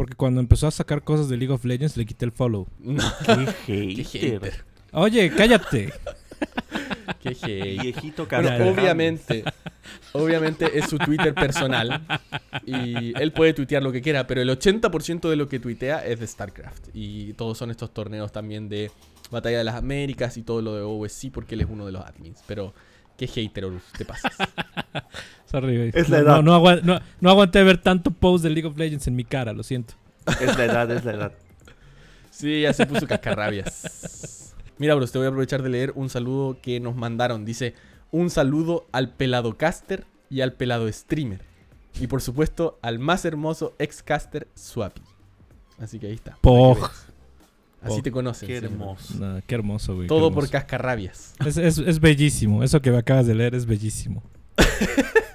[0.00, 2.66] Porque cuando empezó a sacar cosas de League of Legends le quité el follow.
[3.66, 4.64] Qué qué hater.
[4.92, 5.92] Oye, cállate.
[7.22, 7.82] Qué hater.
[7.82, 8.70] Viejito Bueno, carajo.
[8.70, 9.44] obviamente,
[10.14, 12.02] obviamente es su Twitter personal
[12.64, 16.18] y él puede tuitear lo que quiera, pero el 80% de lo que tuitea es
[16.18, 18.90] de StarCraft y todos son estos torneos también de
[19.30, 22.02] Batalla de las Américas y todo lo de OSC porque él es uno de los
[22.06, 22.72] admins, pero
[23.18, 24.32] qué hater, Horus, te pasas.
[25.50, 25.90] Sorry, güey.
[25.94, 26.42] Es la no, edad.
[26.42, 29.52] no, no, no- no aguanté ver tanto post de League of Legends en mi cara,
[29.52, 29.94] lo siento.
[30.40, 31.32] Es la edad, es la edad.
[32.30, 34.54] Sí, ya se puso cascarrabias.
[34.78, 37.44] Mira, bros, te voy a aprovechar de leer un saludo que nos mandaron.
[37.44, 37.74] Dice,
[38.12, 41.40] un saludo al pelado caster y al pelado streamer.
[42.00, 45.02] Y por supuesto, al más hermoso ex-caster Swappy.
[45.80, 46.38] Así que ahí está.
[46.42, 47.06] veas.
[47.82, 48.46] Así te conocen.
[48.46, 49.14] Qué hermoso.
[49.18, 50.06] No, qué hermoso, güey.
[50.06, 51.34] Todo por cascarrabias.
[51.44, 52.62] Es, es- es bellísimo.
[52.62, 54.22] Eso que me acabas de leer es bellísimo.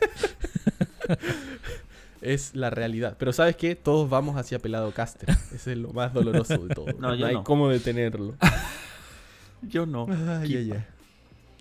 [2.22, 3.18] Es la realidad.
[3.20, 3.76] Pero ¿sabes qué?
[3.76, 5.30] Todos vamos hacia pelado caster.
[5.54, 6.86] Ese es lo más doloroso de todo.
[6.98, 7.44] No, yo hay no.
[7.44, 8.36] cómo detenerlo.
[9.62, 10.08] Yo no.
[10.10, 10.86] Ay, ay, ay.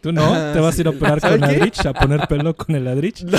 [0.01, 0.23] ¿Tú no?
[0.35, 1.57] Ah, ¿Te vas a ir a operar ¿Sabes con qué?
[1.57, 1.87] Adrich?
[1.87, 3.25] ¿A poner pelo con el Adrich?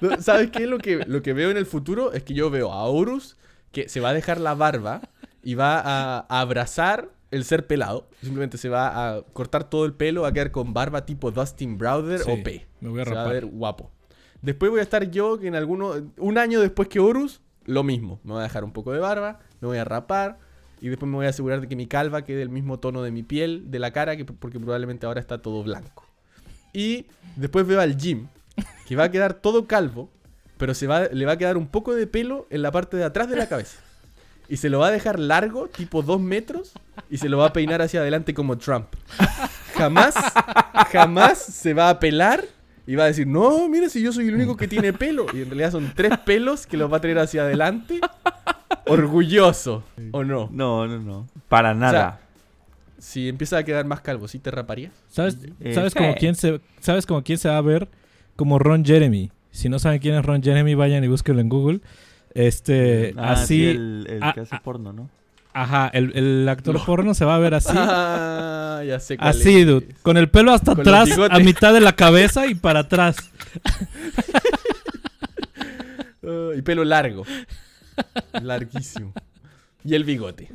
[0.00, 0.66] No, ¿Sabes qué?
[0.66, 3.36] Lo que, lo que veo en el futuro es que yo veo a Horus
[3.72, 5.00] que se va a dejar la barba
[5.42, 8.08] y va a, a abrazar el ser pelado.
[8.22, 11.76] Simplemente se va a cortar todo el pelo, va a quedar con barba tipo Dustin
[11.76, 12.48] Browder Sí, OP.
[12.80, 13.32] me voy a se va a rapar.
[13.34, 13.90] ver guapo.
[14.42, 15.94] Después voy a estar yo, que en alguno.
[16.16, 18.20] Un año después que Horus, lo mismo.
[18.24, 20.38] Me voy a dejar un poco de barba, me voy a rapar.
[20.80, 23.10] Y después me voy a asegurar de que mi calva quede del mismo tono de
[23.10, 26.06] mi piel, de la cara, que, porque probablemente ahora está todo blanco.
[26.72, 28.28] Y después veo al Jim,
[28.86, 30.08] que va a quedar todo calvo,
[30.56, 33.04] pero se va, le va a quedar un poco de pelo en la parte de
[33.04, 33.78] atrás de la cabeza.
[34.48, 36.72] Y se lo va a dejar largo, tipo dos metros,
[37.10, 38.86] y se lo va a peinar hacia adelante como Trump.
[39.74, 40.14] Jamás,
[40.90, 42.44] jamás se va a pelar
[42.90, 45.26] y va a decir, no, mira si yo soy el único que tiene pelo.
[45.32, 48.00] Y en realidad son tres pelos que los va a tener hacia adelante.
[48.86, 50.48] Orgulloso, ¿o no?
[50.50, 51.28] No, no, no.
[51.48, 52.18] Para nada.
[52.98, 54.92] Si empieza a quedar más calvo, ¿sí te raparías?
[55.06, 57.86] ¿Sabes, Eh, ¿sabes, como quién se, ¿Sabes como quién se va a ver?
[58.34, 59.30] Como Ron Jeremy.
[59.52, 61.80] Si no saben quién es Ron Jeremy, vayan y búsquenlo en Google.
[62.34, 65.08] Este, Ah, así, sí, el, el ah, que hace porno, ¿no?
[65.52, 67.72] Ajá, el, el actor porno se va a ver así.
[67.76, 69.66] Ah, ya sé cuál Así, es.
[69.66, 69.94] dude.
[70.00, 73.16] Con el pelo hasta Con atrás, a mitad de la cabeza y para atrás.
[76.56, 77.24] Y pelo largo.
[78.40, 79.12] Larguísimo.
[79.84, 80.48] Y el bigote.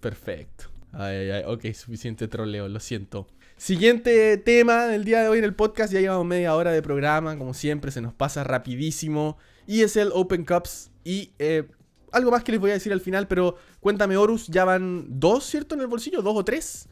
[0.00, 0.64] Perfecto.
[0.92, 1.42] Ay, ay, ay.
[1.46, 3.26] Ok, suficiente troleo, lo siento.
[3.56, 5.92] Siguiente tema del día de hoy en el podcast.
[5.92, 7.36] Ya llevamos media hora de programa.
[7.38, 9.38] Como siempre, se nos pasa rapidísimo.
[9.66, 10.90] ESL Open Cups.
[11.04, 11.64] Y eh,
[12.12, 13.26] algo más que les voy a decir al final.
[13.26, 14.46] Pero cuéntame, Horus.
[14.48, 15.74] Ya van dos, ¿cierto?
[15.74, 16.22] En el bolsillo.
[16.22, 16.88] ¿Dos o tres?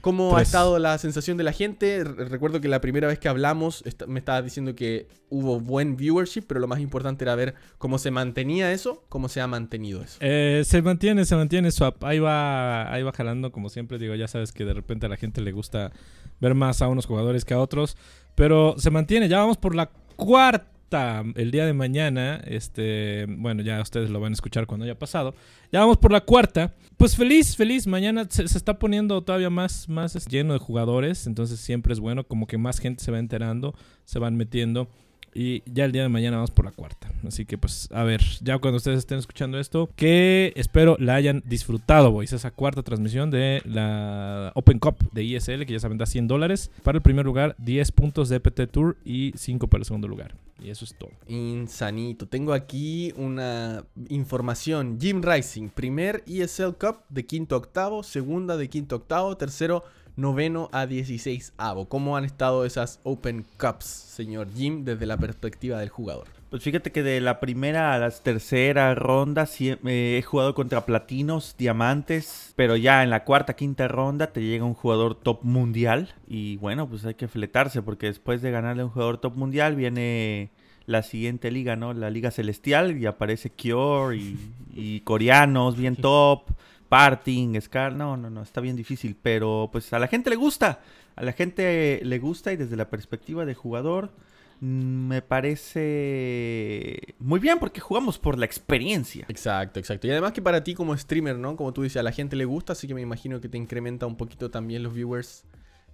[0.00, 2.02] ¿Cómo ha estado la sensación de la gente?
[2.04, 6.44] Re- Recuerdo que la primera vez que hablamos me estabas diciendo que hubo buen viewership,
[6.46, 10.16] pero lo más importante era ver cómo se mantenía eso, cómo se ha mantenido eso.
[10.20, 12.02] Eh, se mantiene, se mantiene Swap.
[12.02, 15.18] Ahí va, ahí va jalando, como siempre digo, ya sabes que de repente a la
[15.18, 15.92] gente le gusta
[16.40, 17.98] ver más a unos jugadores que a otros.
[18.34, 22.40] Pero se mantiene, ya vamos por la cuarta el día de mañana.
[22.44, 25.34] Este, bueno, ya ustedes lo van a escuchar cuando haya pasado.
[25.72, 26.74] Ya vamos por la cuarta.
[26.96, 27.86] Pues feliz, feliz.
[27.86, 31.26] Mañana se, se está poniendo todavía más, más este, lleno de jugadores.
[31.26, 33.74] Entonces siempre es bueno, como que más gente se va enterando,
[34.04, 34.88] se van metiendo.
[35.34, 37.12] Y ya el día de mañana vamos por la cuarta.
[37.26, 41.42] Así que pues a ver, ya cuando ustedes estén escuchando esto, que espero la hayan
[41.46, 42.32] disfrutado, boys.
[42.32, 46.70] Esa cuarta transmisión de la Open Cup de ESL, que ya saben, da 100 dólares.
[46.82, 50.34] Para el primer lugar, 10 puntos de EPT Tour y 5 para el segundo lugar.
[50.62, 51.10] Y eso es todo.
[51.26, 52.26] Insanito.
[52.26, 54.98] Tengo aquí una información.
[55.00, 59.84] Jim Rising, primer ESL Cup de quinto octavo, segunda de quinto octavo, tercero,
[60.20, 61.88] noveno a 16 avo.
[61.88, 66.28] ¿Cómo han estado esas Open Cups, señor Jim, desde la perspectiva del jugador?
[66.50, 70.84] Pues fíjate que de la primera a la tercera ronda sí, eh, he jugado contra
[70.84, 76.12] platinos, diamantes, pero ya en la cuarta, quinta ronda te llega un jugador top mundial
[76.26, 79.76] y bueno, pues hay que fletarse porque después de ganarle a un jugador top mundial
[79.76, 80.50] viene
[80.86, 81.94] la siguiente liga, ¿no?
[81.94, 84.36] La liga celestial y aparece Cure y,
[84.74, 86.50] y coreanos bien top,
[86.90, 90.80] Parting, Scar, no, no, no, está bien difícil, pero pues a la gente le gusta,
[91.14, 94.10] a la gente le gusta y desde la perspectiva de jugador
[94.58, 99.24] mm, me parece muy bien porque jugamos por la experiencia.
[99.28, 100.08] Exacto, exacto.
[100.08, 101.54] Y además que para ti como streamer, ¿no?
[101.54, 104.06] Como tú dices, a la gente le gusta, así que me imagino que te incrementa
[104.06, 105.44] un poquito también los viewers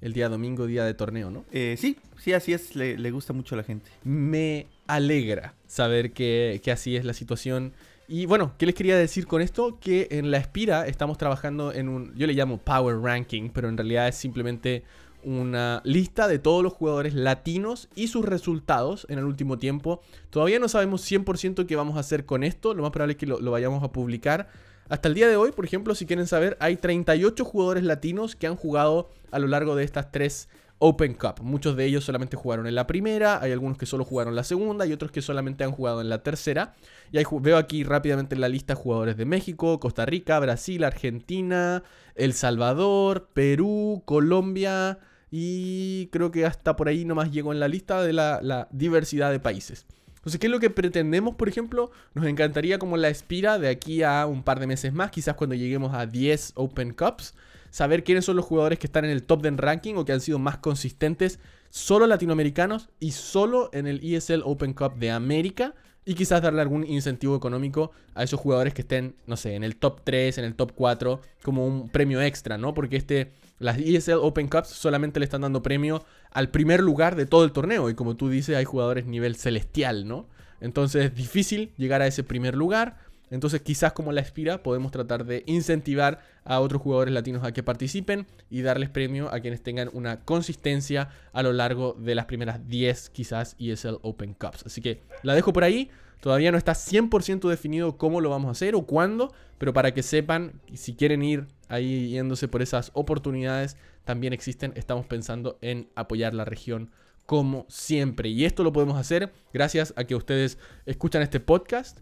[0.01, 1.45] el día domingo, día de torneo, ¿no?
[1.53, 3.91] Eh, sí, sí, así es, le, le gusta mucho a la gente.
[4.03, 7.75] Me alegra saber que, que así es la situación
[8.09, 9.79] Y bueno, ¿qué les quería decir con esto?
[9.81, 13.77] Que en la Espira estamos trabajando en un, yo le llamo Power Ranking, pero en
[13.77, 14.85] realidad es simplemente
[15.25, 20.03] una lista de todos los jugadores latinos y sus resultados en el último tiempo.
[20.31, 23.27] Todavía no sabemos 100% qué vamos a hacer con esto, lo más probable es que
[23.27, 24.49] lo, lo, vayamos a publicar.
[24.89, 28.47] Hasta el día de hoy, por ejemplo, si quieren saber, hay 38 jugadores latinos que
[28.47, 31.41] han jugado a lo largo de estas tres Open Cup.
[31.43, 34.87] Muchos de ellos solamente jugaron en la primera, hay algunos que solo jugaron la segunda
[34.87, 36.75] y otros que solamente han jugado en la tercera.
[37.13, 41.83] Y veo aquí rápidamente en la lista jugadores de México, Costa Rica, Brasil, Argentina,
[42.15, 44.99] El Salvador, Perú, Colombia
[45.31, 49.31] y creo que hasta por ahí nomás llegó en la lista de la, la diversidad
[49.31, 49.87] de países.
[50.27, 51.93] Entonces, ¿qué es lo que pretendemos, por ejemplo?
[52.15, 55.55] Nos encantaría como la espira de aquí a un par de meses más, quizás cuando
[55.55, 57.35] lleguemos a 10 Open Cups,
[57.77, 60.23] saber quiénes son los jugadores que están en el top del ranking o que han
[60.23, 65.75] sido más consistentes, solo latinoamericanos y solo en el ESL Open Cup de América.
[66.07, 69.77] Y quizás darle algún incentivo económico a esos jugadores que estén, no sé, en el
[69.77, 72.73] top 3, en el top 4, como un premio extra, ¿no?
[72.73, 77.27] Porque este, las ESL Open Cups solamente le están dando premio al primer lugar de
[77.27, 77.91] todo el torneo.
[77.91, 80.29] Y como tú dices, hay jugadores nivel celestial, ¿no?
[80.63, 82.97] Entonces es difícil llegar a ese primer lugar.
[83.31, 87.63] Entonces quizás como la Espira podemos tratar de incentivar a otros jugadores latinos a que
[87.63, 92.69] participen y darles premio a quienes tengan una consistencia a lo largo de las primeras
[92.69, 94.67] 10 quizás ESL Open Cups.
[94.67, 95.91] Así que la dejo por ahí.
[96.21, 100.03] Todavía no está 100% definido cómo lo vamos a hacer o cuándo, pero para que
[100.03, 104.73] sepan, si quieren ir ahí yéndose por esas oportunidades, también existen.
[104.77, 106.91] Estamos pensando en apoyar la región
[107.27, 108.29] como siempre.
[108.29, 111.99] Y esto lo podemos hacer gracias a que ustedes escuchan este podcast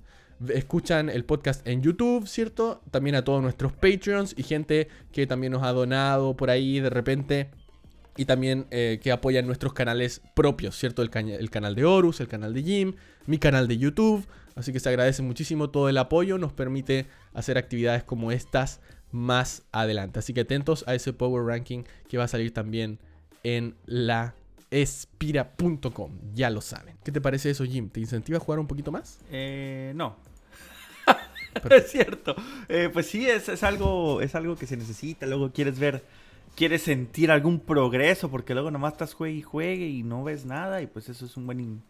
[0.52, 2.82] escuchan el podcast en YouTube, ¿cierto?
[2.90, 6.90] También a todos nuestros Patreons y gente que también nos ha donado por ahí de
[6.90, 7.50] repente.
[8.16, 11.02] Y también eh, que apoyan nuestros canales propios, ¿cierto?
[11.02, 12.94] El, el, canal de Horus, el canal de Jim,
[13.26, 14.24] mi canal de YouTube.
[14.54, 16.38] Así que se agradece muchísimo todo el apoyo.
[16.38, 18.80] Nos permite hacer actividades como estas
[19.10, 20.20] más adelante.
[20.20, 23.00] Así que atentos a ese Power Ranking que va a salir también
[23.42, 24.34] en la
[24.70, 26.18] espira.com.
[26.34, 26.96] Ya lo saben.
[27.04, 27.90] ¿Qué te parece eso, Jim?
[27.90, 29.20] ¿Te incentiva a jugar un poquito más?
[29.30, 30.16] Eh, no.
[31.70, 32.34] es cierto.
[32.68, 35.26] Eh, pues sí, es, es, algo, es algo que se necesita.
[35.26, 36.04] Luego quieres ver,
[36.54, 40.82] quieres sentir algún progreso, porque luego nomás estás juegue y juegue y no ves nada.
[40.82, 41.82] Y pues eso es un buen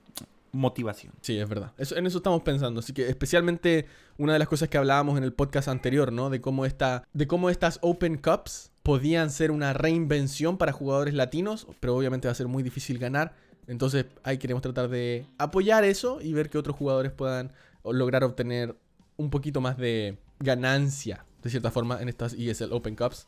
[0.55, 1.13] motivación.
[1.21, 1.73] Sí, es verdad.
[1.77, 2.81] Eso, en eso estamos pensando.
[2.81, 6.31] Así que especialmente una de las cosas que hablábamos en el podcast anterior, ¿no?
[6.31, 11.67] De cómo, esta, de cómo estas Open Cups podían ser una reinvención para jugadores latinos,
[11.81, 13.35] pero obviamente va a ser muy difícil ganar.
[13.67, 17.53] Entonces ahí queremos tratar de apoyar eso y ver que otros jugadores puedan
[17.85, 18.77] lograr obtener
[19.17, 23.27] un poquito más de ganancia, de cierta forma, en estas ESL Open Cups.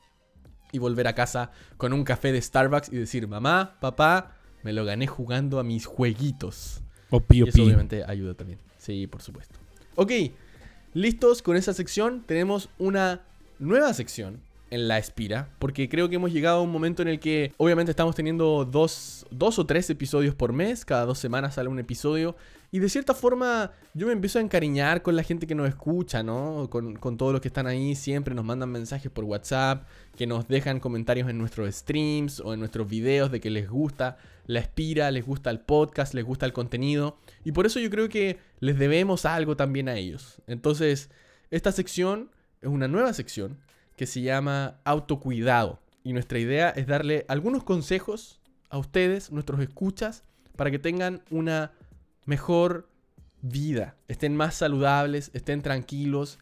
[0.73, 4.85] Y volver a casa con un café de Starbucks y decir, mamá, papá, me lo
[4.85, 6.83] gané jugando a mis jueguitos.
[7.31, 8.59] y eso obviamente ayuda también.
[8.79, 9.59] Sí, por supuesto.
[9.95, 10.11] Ok,
[10.93, 12.25] listos con esa sección.
[12.27, 13.23] Tenemos una
[13.59, 17.21] nueva sección en la espira, porque creo que hemos llegado a un momento en el
[17.21, 21.69] que obviamente estamos teniendo dos, dos, o tres episodios por mes, cada dos semanas sale
[21.69, 22.37] un episodio,
[22.71, 26.23] y de cierta forma yo me empiezo a encariñar con la gente que nos escucha,
[26.23, 26.69] ¿no?
[26.71, 30.49] Con, con todos los que están ahí, siempre nos mandan mensajes por WhatsApp, que nos
[30.49, 35.11] dejan comentarios en nuestros streams o en nuestros videos de que les gusta la espira,
[35.11, 38.79] les gusta el podcast, les gusta el contenido, y por eso yo creo que les
[38.79, 40.41] debemos algo también a ellos.
[40.47, 41.11] Entonces,
[41.51, 42.31] esta sección
[42.63, 43.59] es una nueva sección
[43.97, 45.81] que se llama autocuidado.
[46.05, 50.23] Y nuestra idea es darle algunos consejos a ustedes, nuestros escuchas,
[50.55, 51.73] para que tengan una
[52.27, 52.89] mejor
[53.41, 56.39] vida, estén más saludables, estén tranquilos,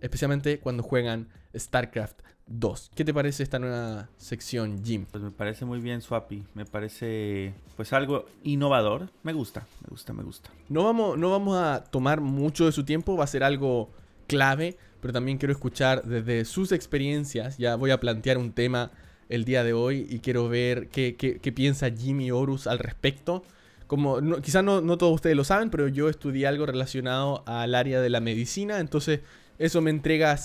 [0.00, 2.90] especialmente cuando juegan StarCraft 2.
[2.94, 5.06] ¿Qué te parece esta nueva sección, Jim?
[5.10, 6.44] Pues me parece muy bien, Swappy.
[6.54, 9.10] Me parece pues algo innovador.
[9.22, 10.50] Me gusta, me gusta, me gusta.
[10.68, 13.90] No vamos, no vamos a tomar mucho de su tiempo, va a ser algo
[14.26, 17.58] clave pero también quiero escuchar desde sus experiencias.
[17.58, 18.90] Ya voy a plantear un tema
[19.28, 23.42] el día de hoy y quiero ver qué, piensa Jimmy Horus al respecto.
[23.88, 28.00] Como quizás no, no todos ustedes lo saben, pero yo estudié algo relacionado al área
[28.00, 29.20] de la medicina, entonces
[29.58, 30.38] eso me entrega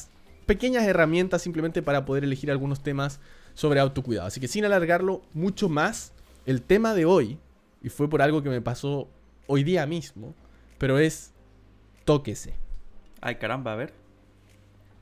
[0.45, 3.19] pequeñas herramientas simplemente para poder elegir algunos temas
[3.53, 4.27] sobre autocuidado.
[4.27, 6.13] Así que sin alargarlo mucho más,
[6.45, 7.37] el tema de hoy,
[7.83, 9.07] y fue por algo que me pasó
[9.47, 10.33] hoy día mismo,
[10.77, 11.33] pero es
[12.05, 12.53] tóquese.
[13.21, 13.93] Ay, caramba, a ver.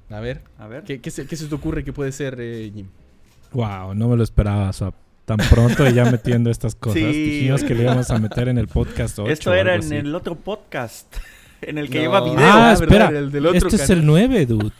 [0.09, 0.83] A ver, a ver.
[0.83, 2.87] ¿Qué, se, te ocurre que puede ser, eh, Jim?
[3.53, 4.71] Wow, no me lo esperaba,
[5.25, 6.95] tan pronto y ya metiendo estas cosas.
[6.95, 10.35] Dijimos que le íbamos a meter en el podcast 8 Esto era en el otro
[10.35, 11.15] podcast,
[11.61, 12.39] en el que lleva video.
[12.41, 14.71] Ah, espera, el del otro este es el 9, dude.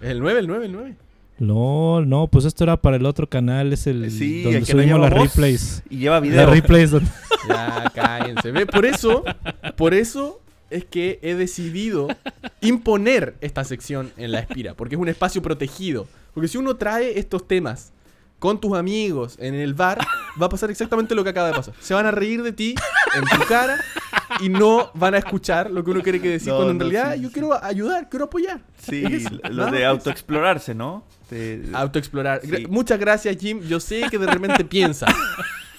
[0.00, 0.94] El 9, el 9, el 9.
[1.38, 4.02] No, no, pues esto era para el otro canal, es el
[4.42, 5.82] donde subimos las replays.
[5.88, 6.36] Y lleva video.
[6.36, 6.90] Las replays
[7.48, 8.52] Ya, cállense.
[8.52, 9.24] Ve, por eso,
[9.76, 12.08] por eso es que he decidido
[12.60, 16.06] imponer esta sección en la Espira, porque es un espacio protegido.
[16.34, 17.92] Porque si uno trae estos temas
[18.40, 19.98] con tus amigos en el bar,
[20.40, 21.74] va a pasar exactamente lo que acaba de pasar.
[21.78, 22.74] Se van a reír de ti
[23.14, 23.78] en tu cara
[24.40, 26.48] y no van a escuchar lo que uno quiere que decir.
[26.48, 27.34] No, cuando en no, realidad sí, yo sí.
[27.34, 28.60] quiero ayudar, quiero apoyar.
[28.82, 29.04] Sí,
[29.50, 31.04] lo de autoexplorarse, ¿no?
[31.30, 32.40] De- Autoexplorar.
[32.42, 32.66] Sí.
[32.68, 33.60] Muchas gracias, Jim.
[33.68, 35.14] Yo sé que de repente piensas.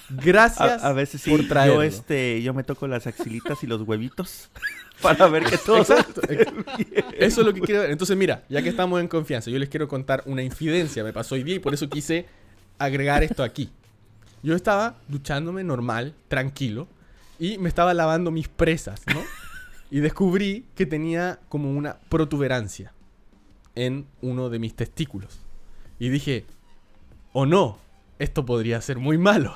[0.08, 1.76] Gracias a, a veces sí, por traerlo.
[1.76, 4.50] yo, este, yo me toco las axilitas y los huevitos
[5.02, 6.20] para ver que todo Exacto.
[6.28, 6.52] ex-
[7.18, 7.90] Eso es lo que quiero ver.
[7.90, 11.02] Entonces, mira, ya que estamos en confianza, yo les quiero contar una infidencia.
[11.02, 12.26] Me pasó hoy día y por eso quise
[12.84, 13.70] agregar esto aquí.
[14.42, 16.88] Yo estaba duchándome normal, tranquilo,
[17.38, 19.20] y me estaba lavando mis presas, ¿no?
[19.90, 22.92] Y descubrí que tenía como una protuberancia
[23.74, 25.40] en uno de mis testículos.
[25.98, 26.44] Y dije,
[27.32, 27.78] o no,
[28.18, 29.54] esto podría ser muy malo.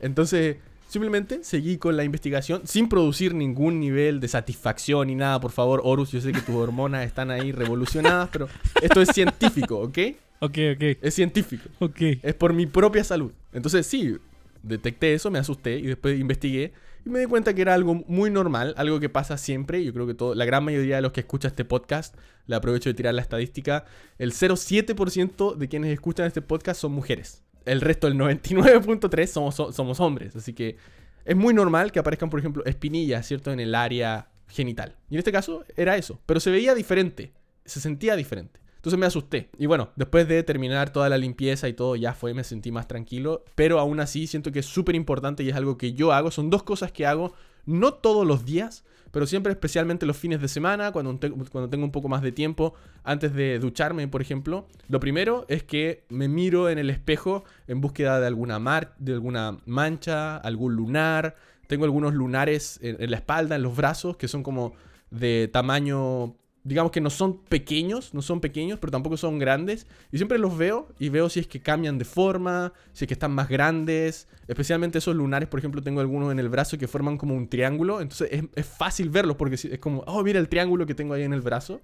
[0.00, 0.56] Entonces,
[0.88, 5.40] simplemente seguí con la investigación sin producir ningún nivel de satisfacción ni nada.
[5.40, 8.48] Por favor, Horus, yo sé que tus hormonas están ahí revolucionadas, pero
[8.82, 9.98] esto es científico, ¿ok?
[10.40, 11.68] Ok, ok, Es científico.
[11.80, 12.00] ok.
[12.22, 13.32] Es por mi propia salud.
[13.52, 14.16] Entonces, sí,
[14.62, 16.72] detecté eso, me asusté y después investigué
[17.04, 19.82] y me di cuenta que era algo muy normal, algo que pasa siempre.
[19.84, 22.14] Yo creo que todo, la gran mayoría de los que escuchan este podcast,
[22.46, 23.84] le aprovecho de tirar la estadística,
[24.18, 27.42] el 0,7% de quienes escuchan este podcast son mujeres.
[27.64, 30.34] El resto, el 99.3% somos, so- somos hombres.
[30.36, 30.76] Así que
[31.24, 33.52] es muy normal que aparezcan, por ejemplo, espinillas, ¿cierto?
[33.52, 34.96] En el área genital.
[35.10, 36.20] Y en este caso era eso.
[36.26, 37.32] Pero se veía diferente.
[37.64, 38.60] Se sentía diferente.
[38.78, 39.50] Entonces me asusté.
[39.58, 42.86] Y bueno, después de terminar toda la limpieza y todo, ya fue, me sentí más
[42.86, 43.44] tranquilo.
[43.56, 46.30] Pero aún así siento que es súper importante y es algo que yo hago.
[46.30, 47.34] Son dos cosas que hago,
[47.66, 51.18] no todos los días, pero siempre especialmente los fines de semana, cuando,
[51.50, 54.68] cuando tengo un poco más de tiempo, antes de ducharme, por ejemplo.
[54.88, 59.14] Lo primero es que me miro en el espejo en búsqueda de alguna, mar de
[59.14, 61.34] alguna mancha, algún lunar.
[61.66, 64.74] Tengo algunos lunares en la espalda, en los brazos, que son como
[65.10, 66.36] de tamaño
[66.68, 69.86] digamos que no son pequeños, no son pequeños, pero tampoco son grandes.
[70.12, 73.14] Y siempre los veo y veo si es que cambian de forma, si es que
[73.14, 74.28] están más grandes.
[74.46, 78.02] Especialmente esos lunares, por ejemplo, tengo algunos en el brazo que forman como un triángulo.
[78.02, 81.32] Entonces es, fácil verlos porque es como, oh, mira el triángulo que tengo ahí en
[81.32, 81.80] el brazo.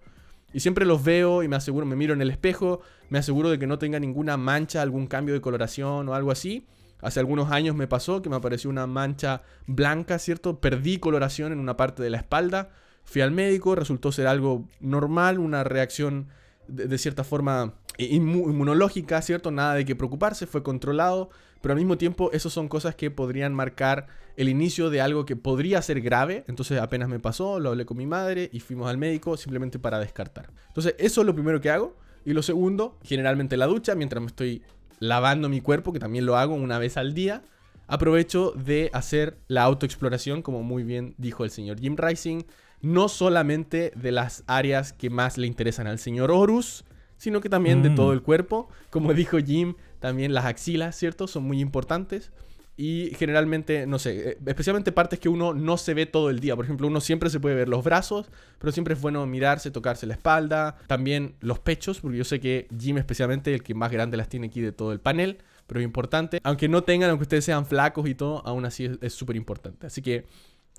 [0.53, 3.59] Y siempre los veo y me aseguro, me miro en el espejo, me aseguro de
[3.59, 6.67] que no tenga ninguna mancha, algún cambio de coloración o algo así.
[7.01, 10.61] Hace algunos años me pasó que me apareció una mancha blanca, ¿cierto?
[10.61, 12.71] Perdí coloración en una parte de la espalda.
[13.05, 16.29] Fui al médico, resultó ser algo normal, una reacción
[16.69, 19.51] de, cierta forma inmu- inmunológica, ¿cierto?
[19.51, 21.31] Nada de que preocuparse, fue controlado,
[21.61, 25.37] pero al mismo tiempo eso son cosas que podrían marcar el inicio de algo que
[25.37, 28.99] podría ser grave, entonces apenas me pasó, lo hablé con mi madre y fuimos al
[28.99, 30.51] médico simplemente para descartar.
[30.69, 34.29] Entonces eso es lo primero que hago, y lo segundo, generalmente la ducha, mientras me
[34.29, 34.63] estoy
[34.99, 37.43] lavando mi cuerpo, que también lo hago una vez al día,
[37.87, 42.43] aprovecho de hacer la autoexploración, como muy bien dijo el señor Jim Rising,
[42.85, 46.85] no solamente de las áreas que más le interesan al señor Horus,
[47.17, 47.95] sino que también de Mm.
[47.97, 48.69] todo el cuerpo.
[48.91, 51.27] Como dijo Jim, también las axilas, ¿cierto?
[51.27, 52.33] Son muy importantes.
[52.77, 56.57] Y generalmente, no sé, eh, especialmente partes que uno no se ve todo el día.
[56.57, 58.29] Por ejemplo, uno siempre se puede ver los brazos,
[58.59, 60.77] pero siempre es bueno mirarse, tocarse la espalda.
[60.89, 64.49] También los pechos, porque yo sé que Jim especialmente, el que más grande las tiene
[64.49, 66.41] aquí de todo el panel, pero es importante.
[66.43, 69.87] Aunque no tengan, aunque ustedes sean flacos y todo, aún así es- es súper importante.
[69.87, 70.27] Así que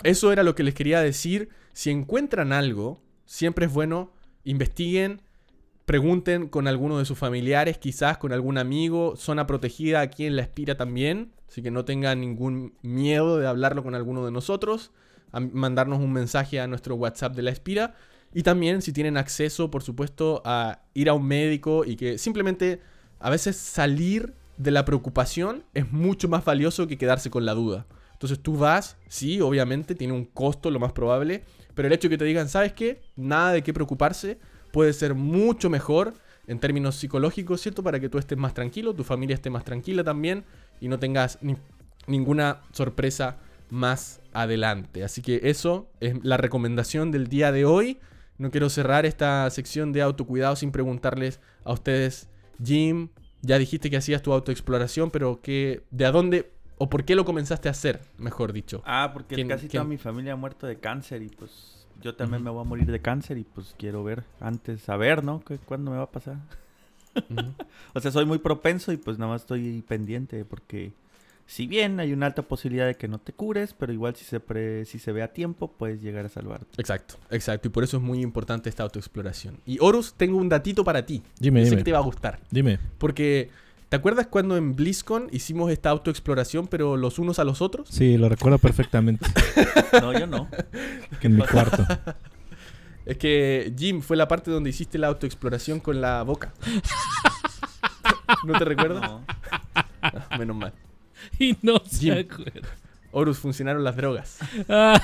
[0.04, 1.50] eso era lo que les quería decir.
[1.74, 4.12] Si encuentran algo, siempre es bueno,
[4.44, 5.22] investiguen,
[5.86, 10.42] pregunten con alguno de sus familiares, quizás con algún amigo, zona protegida aquí en La
[10.42, 14.92] Espira también, así que no tengan ningún miedo de hablarlo con alguno de nosotros,
[15.32, 17.96] mandarnos un mensaje a nuestro WhatsApp de La Espira
[18.34, 22.82] y también si tienen acceso, por supuesto, a ir a un médico y que simplemente
[23.20, 27.86] a veces salir de la preocupación es mucho más valioso que quedarse con la duda.
[28.16, 31.44] Entonces tú vas, sí, obviamente tiene un costo lo más probable,
[31.74, 33.02] pero el hecho de que te digan, ¿sabes qué?
[33.18, 34.40] Nada de qué preocuparse,
[34.72, 36.14] puede ser mucho mejor
[36.48, 37.84] en términos psicológicos, ¿cierto?
[37.84, 40.46] Para que tú estés más tranquilo, tu familia esté más tranquila también
[40.80, 41.58] y no tengas ni-
[42.08, 43.38] ninguna sorpresa
[43.70, 45.04] más adelante.
[45.04, 48.00] Así que eso es la recomendación del día de hoy.
[48.38, 52.30] No quiero cerrar esta sección de autocuidado sin preguntarles a ustedes,
[52.64, 53.10] Jim,
[53.42, 57.26] ya dijiste que hacías tu autoexploración, pero ¿qué, ¿de a dónde o por qué lo
[57.26, 58.82] comenzaste a hacer, mejor dicho?
[58.86, 59.82] Ah, porque ¿Quién- casi quién?
[59.82, 62.92] toda mi familia ha muerto de cáncer y pues yo también me voy a morir
[62.92, 65.42] de cáncer y pues quiero ver antes, saber, ¿no?
[65.46, 66.38] ¿Qué- ¿Cuándo me va a pasar?
[67.94, 70.92] O sea, soy muy propenso y pues nada más estoy pendiente porque
[71.48, 74.40] si bien hay una alta posibilidad de que no te cures, pero igual si se,
[74.40, 76.68] pre- si se ve a tiempo puedes llegar a salvarte.
[76.82, 77.68] Exacto, exacto.
[77.68, 79.60] Y por eso es muy importante esta autoexploración.
[79.66, 81.22] Y Horus, tengo un datito para ti.
[81.40, 81.82] Dime, Yo sé dime.
[81.82, 82.40] que te va a gustar.
[82.52, 82.80] Dime.
[82.98, 83.50] Porque
[83.90, 87.88] ¿Te acuerdas cuando en BlizzCon hicimos esta autoexploración, pero los unos a los otros?
[87.90, 89.26] Sí, lo recuerdo perfectamente.
[90.02, 90.50] No, yo no.
[91.22, 91.86] en mi cuarto.
[93.06, 96.52] Es que Jim fue la parte donde hiciste la autoexploración con la boca.
[98.44, 99.02] ¿No te recuerdas?
[99.04, 99.22] No.
[100.02, 100.74] Ah, menos mal.
[101.40, 102.14] Y no se Jim.
[102.30, 102.68] acuerda.
[103.12, 104.40] Horus, funcionaron las drogas.
[104.68, 105.02] Las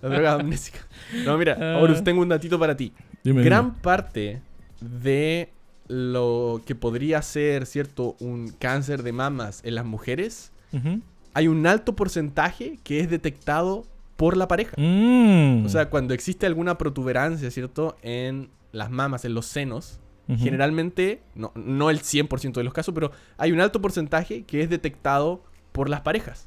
[0.00, 0.84] drogas amnésicas.
[1.24, 1.78] No, mira, Ah.
[1.78, 2.92] Horus, tengo un datito para ti.
[3.22, 4.42] dime, Gran parte
[4.80, 5.52] de
[5.90, 8.14] lo que podría ser, ¿cierto?
[8.20, 10.52] Un cáncer de mamas en las mujeres,
[11.34, 13.84] hay un alto porcentaje que es detectado
[14.16, 14.76] por la pareja.
[14.78, 15.66] Mm.
[15.66, 17.96] O sea, cuando existe alguna protuberancia, ¿cierto?
[18.02, 19.98] En las mamas, en los senos,
[20.38, 24.70] generalmente, no, no el 100% de los casos, pero hay un alto porcentaje que es
[24.70, 26.46] detectado por las parejas.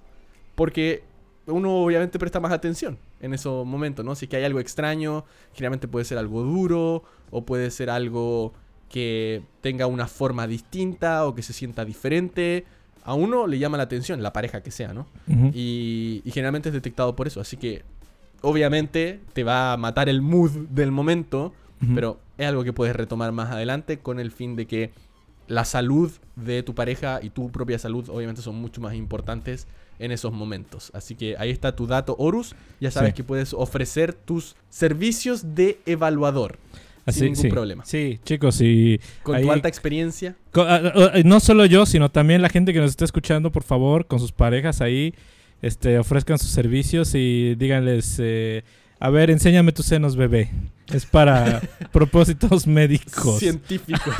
[0.56, 1.04] Porque
[1.48, 4.16] uno obviamente presta más atención en esos momentos, ¿no?
[4.16, 8.54] Si es que hay algo extraño, generalmente puede ser algo duro o puede ser algo
[8.94, 12.64] que tenga una forma distinta o que se sienta diferente.
[13.04, 15.08] A uno le llama la atención, la pareja que sea, ¿no?
[15.52, 17.42] Y, y generalmente es detectado por eso.
[17.42, 17.82] Así que
[18.42, 21.54] obviamente te va a matar el mood del momento,
[21.96, 24.92] pero es algo que puedes retomar más adelante con el fin de que
[25.48, 29.68] la salud de tu pareja y tu propia salud obviamente son mucho más importantes
[30.00, 30.92] en esos momentos.
[30.94, 32.56] Así que ahí está tu dato, Horus.
[32.80, 33.16] Ya sabes Sí.
[33.16, 36.58] que puedes ofrecer tus servicios de evaluador
[37.06, 37.48] Así, sin ningún sí.
[37.50, 37.86] problema.
[37.86, 40.36] Sí, chicos, y con Ahí- tu alta experiencia.
[40.52, 43.52] Co- ah, ah, ah, no solo yo, sino también la gente que nos está escuchando,
[43.52, 45.14] por favor, con sus parejas ahí,
[45.62, 48.64] este, ofrezcan sus servicios y díganles, eh,
[49.00, 50.50] a ver, enséñame tus senos, bebé.
[50.94, 53.40] Es para propósitos médicos.
[53.40, 54.14] científicos.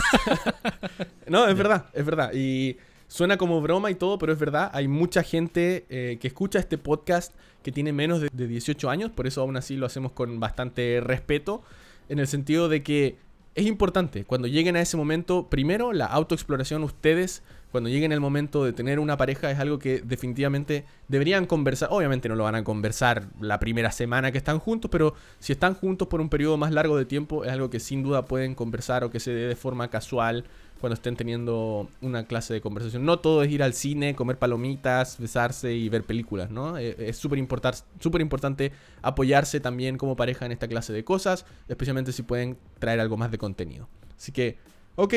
[1.28, 2.32] no, es verdad, es verdad.
[2.34, 2.78] Y
[3.08, 4.72] suena como broma y todo, pero es verdad.
[4.74, 9.12] Hay mucha gente eh, que escucha este podcast que tiene menos de, de 18 años,
[9.12, 11.64] por eso aún así lo hacemos con bastante respeto,
[12.10, 13.18] en el sentido de que
[13.56, 18.66] es importante, cuando lleguen a ese momento, primero la autoexploración ustedes, cuando lleguen el momento
[18.66, 21.90] de tener una pareja, es algo que definitivamente deberían conversar.
[21.92, 25.76] Obviamente no lo van a conversar la primera semana que están juntos, pero si están
[25.76, 29.04] juntos por un periodo más largo de tiempo, es algo que sin duda pueden conversar
[29.04, 30.46] o que se dé de forma casual
[30.84, 33.06] cuando estén teniendo una clase de conversación.
[33.06, 36.78] No todo es ir al cine, comer palomitas, besarse y ver películas, ¿no?
[36.78, 42.22] Eh, Es súper importante apoyarse también como pareja en esta clase de cosas, especialmente si
[42.24, 43.88] pueden traer algo más de contenido.
[44.18, 44.58] Así que,
[44.98, 45.14] ok,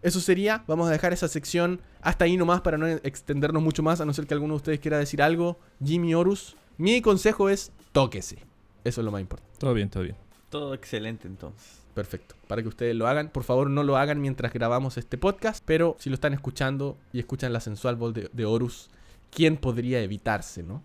[0.00, 0.64] eso sería.
[0.66, 4.14] Vamos a dejar esa sección hasta ahí nomás para no extendernos mucho más, a no
[4.14, 5.58] ser que alguno de ustedes quiera decir algo.
[5.84, 8.36] Jimmy Horus, mi consejo es tóquese.
[8.82, 9.58] Eso es lo más importante.
[9.58, 10.16] Todo bien, todo bien.
[10.48, 11.81] Todo excelente entonces.
[11.94, 12.34] Perfecto.
[12.48, 13.28] Para que ustedes lo hagan.
[13.28, 15.62] Por favor, no lo hagan mientras grabamos este podcast.
[15.66, 18.90] Pero si lo están escuchando y escuchan la sensual voz de, de Horus,
[19.30, 20.82] ¿quién podría evitarse, no?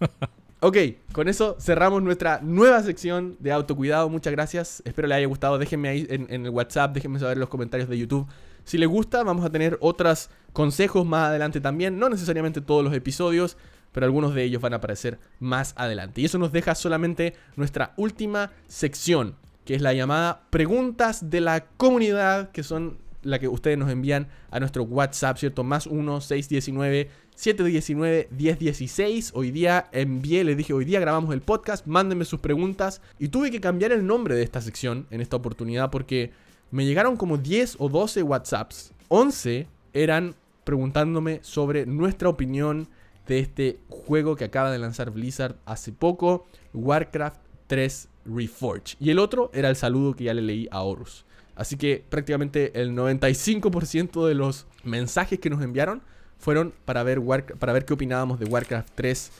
[0.60, 0.76] ok,
[1.12, 4.08] con eso cerramos nuestra nueva sección de autocuidado.
[4.08, 4.82] Muchas gracias.
[4.84, 5.58] Espero les haya gustado.
[5.58, 8.26] Déjenme ahí en, en el WhatsApp, déjenme saber en los comentarios de YouTube.
[8.64, 11.98] Si les gusta, vamos a tener otros consejos más adelante también.
[11.98, 13.56] No necesariamente todos los episodios,
[13.92, 16.20] pero algunos de ellos van a aparecer más adelante.
[16.20, 21.66] Y eso nos deja solamente nuestra última sección, que es la llamada preguntas de la
[21.76, 25.64] comunidad, que son la que ustedes nos envían a nuestro WhatsApp, ¿cierto?
[25.64, 29.32] Más 1 619 719 1016.
[29.34, 33.00] Hoy día envié, les dije, hoy día grabamos el podcast, mándenme sus preguntas.
[33.18, 36.32] Y tuve que cambiar el nombre de esta sección en esta oportunidad porque
[36.70, 38.92] me llegaron como 10 o 12 WhatsApps.
[39.08, 40.34] 11 eran
[40.64, 42.88] preguntándome sobre nuestra opinión
[43.26, 48.96] de este juego que acaba de lanzar Blizzard hace poco, Warcraft 3 Reforged.
[49.00, 51.24] Y el otro era el saludo que ya le leí a Horus.
[51.56, 56.02] Así que prácticamente el 95% de los mensajes que nos enviaron
[56.38, 59.30] fueron para ver, War- para ver qué opinábamos de Warcraft 3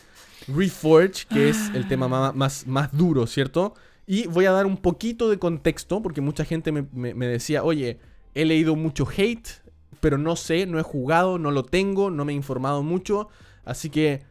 [0.49, 3.75] Reforged, que es el tema ma- más, más duro, ¿cierto?
[4.07, 7.65] Y voy a dar un poquito de contexto, porque mucha gente me, me- me decía,
[7.65, 7.99] oye,
[8.35, 9.49] he leído mucho hate,
[10.01, 13.29] pero no sé, no he jugado, no lo tengo, no me he informado mucho.
[13.65, 14.23] Así que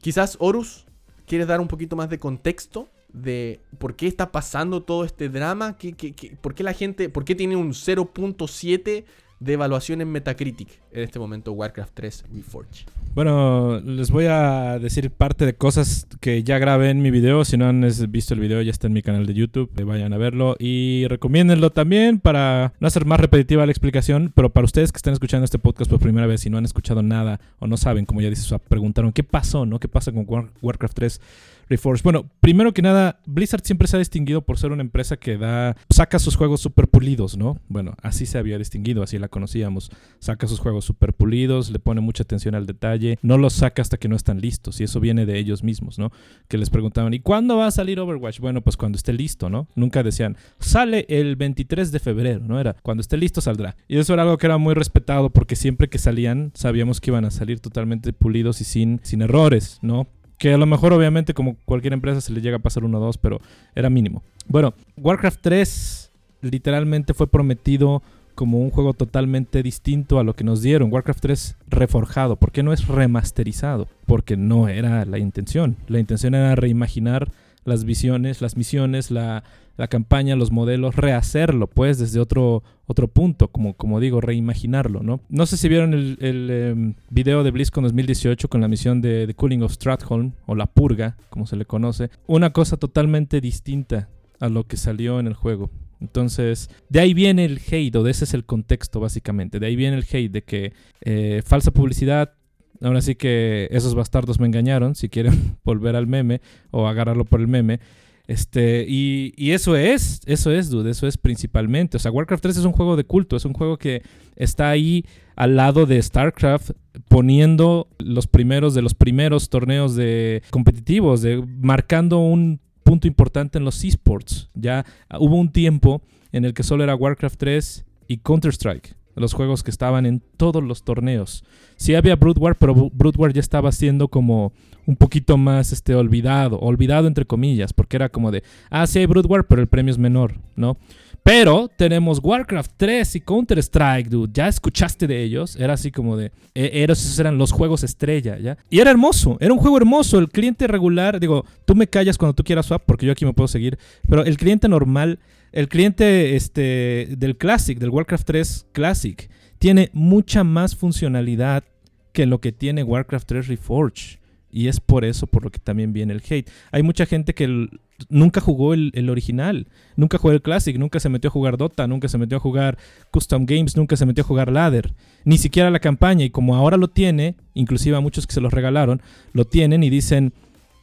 [0.00, 0.86] quizás Horus,
[1.26, 2.88] ¿quieres dar un poquito más de contexto?
[3.12, 7.24] De por qué está pasando todo este drama, ¿Qué, qué- por qué la gente, por
[7.24, 9.04] qué tiene un 0.7
[9.40, 12.86] de evaluación en Metacritic en este momento Warcraft 3 Reforged.
[13.14, 17.44] Bueno, les voy a decir parte de cosas que ya grabé en mi video.
[17.44, 19.70] Si no han visto el video, ya está en mi canal de YouTube.
[19.76, 24.30] eh, Vayan a verlo y recomiéndenlo también para no hacer más repetitiva la explicación.
[24.34, 27.02] Pero para ustedes que están escuchando este podcast por primera vez y no han escuchado
[27.02, 29.80] nada o no saben, como ya dices, preguntaron qué pasó, ¿no?
[29.80, 31.20] ¿Qué pasa con War- Warcraft 3
[31.68, 32.02] Reforged?
[32.04, 35.76] Bueno, primero que nada, Blizzard siempre se ha distinguido por ser una empresa que da
[35.88, 37.58] saca sus juegos super pulidos, ¿no?
[37.68, 39.90] Bueno, así se había distinguido, así la conocíamos.
[40.20, 43.96] Saca sus juegos súper pulidos, le pone mucha atención al detalle, no los saca hasta
[43.96, 46.12] que no están listos y eso viene de ellos mismos, ¿no?
[46.48, 48.40] Que les preguntaban, ¿y cuándo va a salir Overwatch?
[48.40, 49.68] Bueno, pues cuando esté listo, ¿no?
[49.74, 52.60] Nunca decían, sale el 23 de febrero, ¿no?
[52.60, 53.76] Era, cuando esté listo saldrá.
[53.88, 57.24] Y eso era algo que era muy respetado porque siempre que salían sabíamos que iban
[57.24, 60.06] a salir totalmente pulidos y sin, sin errores, ¿no?
[60.38, 63.00] Que a lo mejor, obviamente, como cualquier empresa, se le llega a pasar uno o
[63.00, 63.40] dos, pero
[63.74, 64.22] era mínimo.
[64.46, 66.10] Bueno, Warcraft 3
[66.42, 68.02] literalmente fue prometido
[68.40, 70.90] como un juego totalmente distinto a lo que nos dieron.
[70.90, 72.36] Warcraft 3 reforjado.
[72.36, 73.86] ¿Por qué no es remasterizado?
[74.06, 75.76] Porque no era la intención.
[75.88, 77.30] La intención era reimaginar
[77.64, 79.44] las visiones, las misiones, la,
[79.76, 85.20] la campaña, los modelos, rehacerlo, pues, desde otro, otro punto, como, como digo, reimaginarlo, ¿no?
[85.28, 89.26] No sé si vieron el, el em, video de BlizzCon 2018 con la misión de
[89.26, 92.08] The Cooling of Stratholm, o La Purga, como se le conoce.
[92.26, 94.08] Una cosa totalmente distinta
[94.40, 95.68] a lo que salió en el juego.
[96.00, 99.60] Entonces, de ahí viene el hate, o de ese es el contexto básicamente.
[99.60, 100.72] De ahí viene el hate de que
[101.02, 102.34] eh, falsa publicidad,
[102.82, 106.40] Ahora sí que esos bastardos me engañaron, si quieren volver al meme
[106.70, 107.80] o agarrarlo por el meme.
[108.26, 111.96] Este, y, y, eso es, eso es, dude, eso es principalmente.
[111.96, 114.02] O sea, Warcraft 3 es un juego de culto, es un juego que
[114.36, 116.70] está ahí al lado de StarCraft,
[117.08, 122.60] poniendo los primeros de los primeros torneos de competitivos, de, marcando un
[122.90, 124.50] punto importante en los esports.
[124.52, 124.84] Ya
[125.20, 129.70] hubo un tiempo en el que solo era Warcraft 3 y Counter-Strike los juegos que
[129.70, 131.44] estaban en todos los torneos.
[131.76, 134.52] Sí había Brood War, pero Brood War ya estaba siendo como
[134.86, 139.06] un poquito más este, olvidado, olvidado entre comillas, porque era como de, ah, sí hay
[139.06, 140.78] Brood War, pero el premio es menor, ¿no?
[141.22, 144.32] Pero tenemos Warcraft 3 y Counter-Strike, dude.
[144.32, 145.54] ¿Ya escuchaste de ellos?
[145.56, 146.32] Era así como de.
[146.54, 148.56] E, esos eran los juegos estrella, ¿ya?
[148.70, 150.18] Y era hermoso, era un juego hermoso.
[150.18, 153.34] El cliente regular, digo, tú me callas cuando tú quieras swap, porque yo aquí me
[153.34, 153.78] puedo seguir.
[154.08, 155.18] Pero el cliente normal
[155.52, 161.64] el cliente este, del Classic, del Warcraft 3 Classic, tiene mucha más funcionalidad
[162.12, 164.20] que lo que tiene Warcraft 3 Reforged.
[164.52, 166.48] Y es por eso por lo que también viene el hate.
[166.72, 167.68] Hay mucha gente que
[168.08, 172.08] nunca jugó el, original, nunca jugó el Classic, nunca se metió a jugar Dota, nunca
[172.08, 172.78] se metió a jugar
[173.10, 174.92] Custom Games, nunca se metió a jugar Ladder,
[175.24, 176.24] ni siquiera la campaña.
[176.24, 179.90] Y como ahora lo tiene, inclusive a muchos que se los regalaron, lo tienen y
[179.90, 180.32] dicen,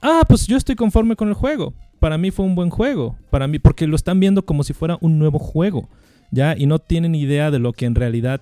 [0.01, 3.15] ah, pues yo estoy conforme con el juego para mí fue un buen juego.
[3.29, 5.89] Para mí, porque lo están viendo como si fuera un nuevo juego.
[6.31, 6.55] ¿Ya?
[6.57, 8.41] Y no tienen idea de lo que en realidad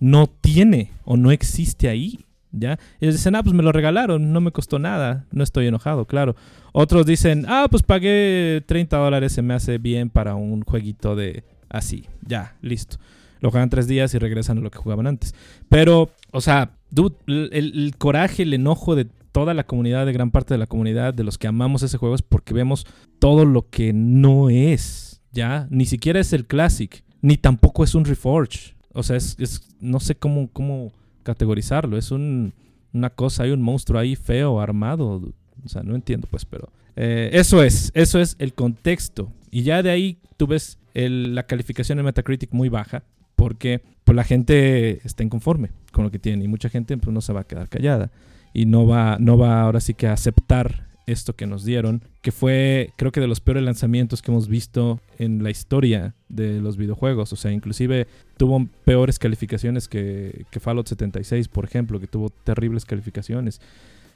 [0.00, 2.23] no tiene o no existe ahí.
[2.56, 2.78] ¿Ya?
[3.00, 6.36] Ellos dicen, ah, pues me lo regalaron, no me costó nada, no estoy enojado, claro.
[6.72, 11.44] Otros dicen, ah, pues pagué 30 dólares, se me hace bien para un jueguito de
[11.68, 12.96] así, ya, listo.
[13.40, 15.34] Lo juegan tres días y regresan a lo que jugaban antes.
[15.68, 20.54] Pero, o sea, dude, el coraje, el enojo de toda la comunidad, de gran parte
[20.54, 22.86] de la comunidad, de los que amamos ese juego, es porque vemos
[23.18, 25.66] todo lo que no es, ¿ya?
[25.70, 28.76] Ni siquiera es el Classic, ni tampoco es un Reforge.
[28.92, 29.36] O sea, es,
[29.80, 30.92] no sé cómo, cómo
[31.24, 31.98] categorizarlo.
[31.98, 32.54] Es un,
[32.92, 35.34] una cosa, hay un monstruo ahí feo, armado.
[35.64, 36.70] O sea, no entiendo, pues, pero...
[36.96, 39.32] Eh, eso es, eso es el contexto.
[39.50, 43.02] Y ya de ahí tú ves la calificación en Metacritic muy baja,
[43.34, 47.20] porque pues, la gente está inconforme con lo que tiene y mucha gente pues, no
[47.20, 48.12] se va a quedar callada
[48.52, 52.32] y no va, no va ahora sí que a aceptar esto que nos dieron, que
[52.32, 56.76] fue creo que de los peores lanzamientos que hemos visto en la historia de los
[56.76, 57.32] videojuegos.
[57.32, 62.84] O sea, inclusive tuvo peores calificaciones que, que Fallout 76, por ejemplo, que tuvo terribles
[62.84, 63.60] calificaciones.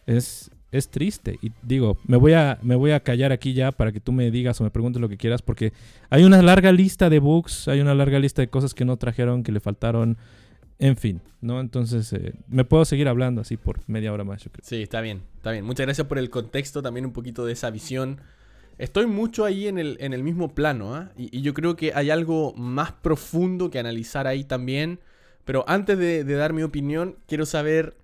[0.06, 1.38] Es, es triste.
[1.42, 4.30] Y digo, me voy, a, me voy a callar aquí ya para que tú me
[4.30, 5.72] digas o me preguntes lo que quieras, porque
[6.10, 9.42] hay una larga lista de bugs, hay una larga lista de cosas que no trajeron,
[9.42, 10.16] que le faltaron.
[10.78, 11.60] En fin, ¿no?
[11.60, 14.64] Entonces, eh, me puedo seguir hablando así por media hora más, yo creo.
[14.64, 15.64] Sí, está bien, está bien.
[15.64, 18.20] Muchas gracias por el contexto, también un poquito de esa visión.
[18.78, 21.10] Estoy mucho ahí en el, en el mismo plano, ¿ah?
[21.16, 25.00] y, yo creo que hay algo más profundo que analizar ahí también.
[25.44, 27.96] Pero antes de, dar mi opinión, quiero saber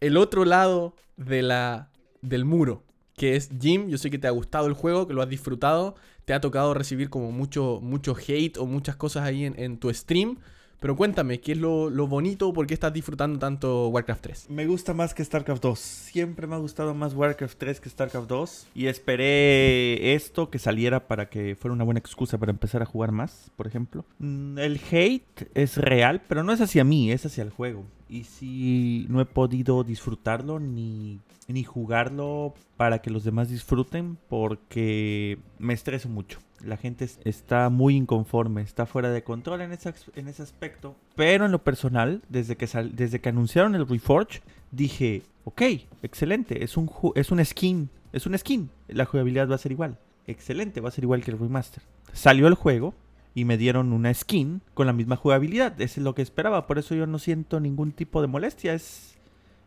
[0.00, 2.82] el otro lado de la, del muro,
[3.16, 3.88] que es Jim.
[3.88, 5.94] Yo sé que te ha gustado el juego, que lo has disfrutado.
[6.24, 9.94] Te ha tocado recibir como mucho, mucho hate o muchas cosas ahí en, en tu
[9.94, 10.38] stream.
[10.80, 12.52] Pero cuéntame, ¿qué es lo, bonito?
[12.52, 14.50] ¿Por qué estás disfrutando tanto Warcraft 3?
[14.50, 15.78] Me gusta más que StarCraft 2.
[15.78, 18.68] Siempre me ha gustado más Warcraft 3 que StarCraft 2.
[18.76, 23.10] Y esperé esto que saliera para que fuera una buena excusa para empezar a jugar
[23.10, 24.04] más, por ejemplo.
[24.20, 27.84] Mm, el hate es real, pero no es hacia mí, es hacia el juego.
[28.08, 31.18] Y si no he podido disfrutarlo ni,
[31.48, 37.96] ni jugarlo para que los demás disfruten porque me estreso mucho la gente está muy
[37.96, 40.96] inconforme, está fuera de control en ese, en ese aspecto.
[41.14, 44.40] Pero en lo personal, desde que, desde que anunciaron el Reforge,
[44.70, 45.62] dije, ok,
[46.02, 49.98] excelente, es un, es un skin, es un skin, la jugabilidad va a ser igual.
[50.26, 51.82] Excelente, va a ser igual que el remaster.
[52.12, 52.94] Salió el juego
[53.34, 55.80] y me dieron una skin con la misma jugabilidad.
[55.80, 58.74] Eso es lo que esperaba, por eso yo no siento ningún tipo de molestia.
[58.74, 59.17] Es,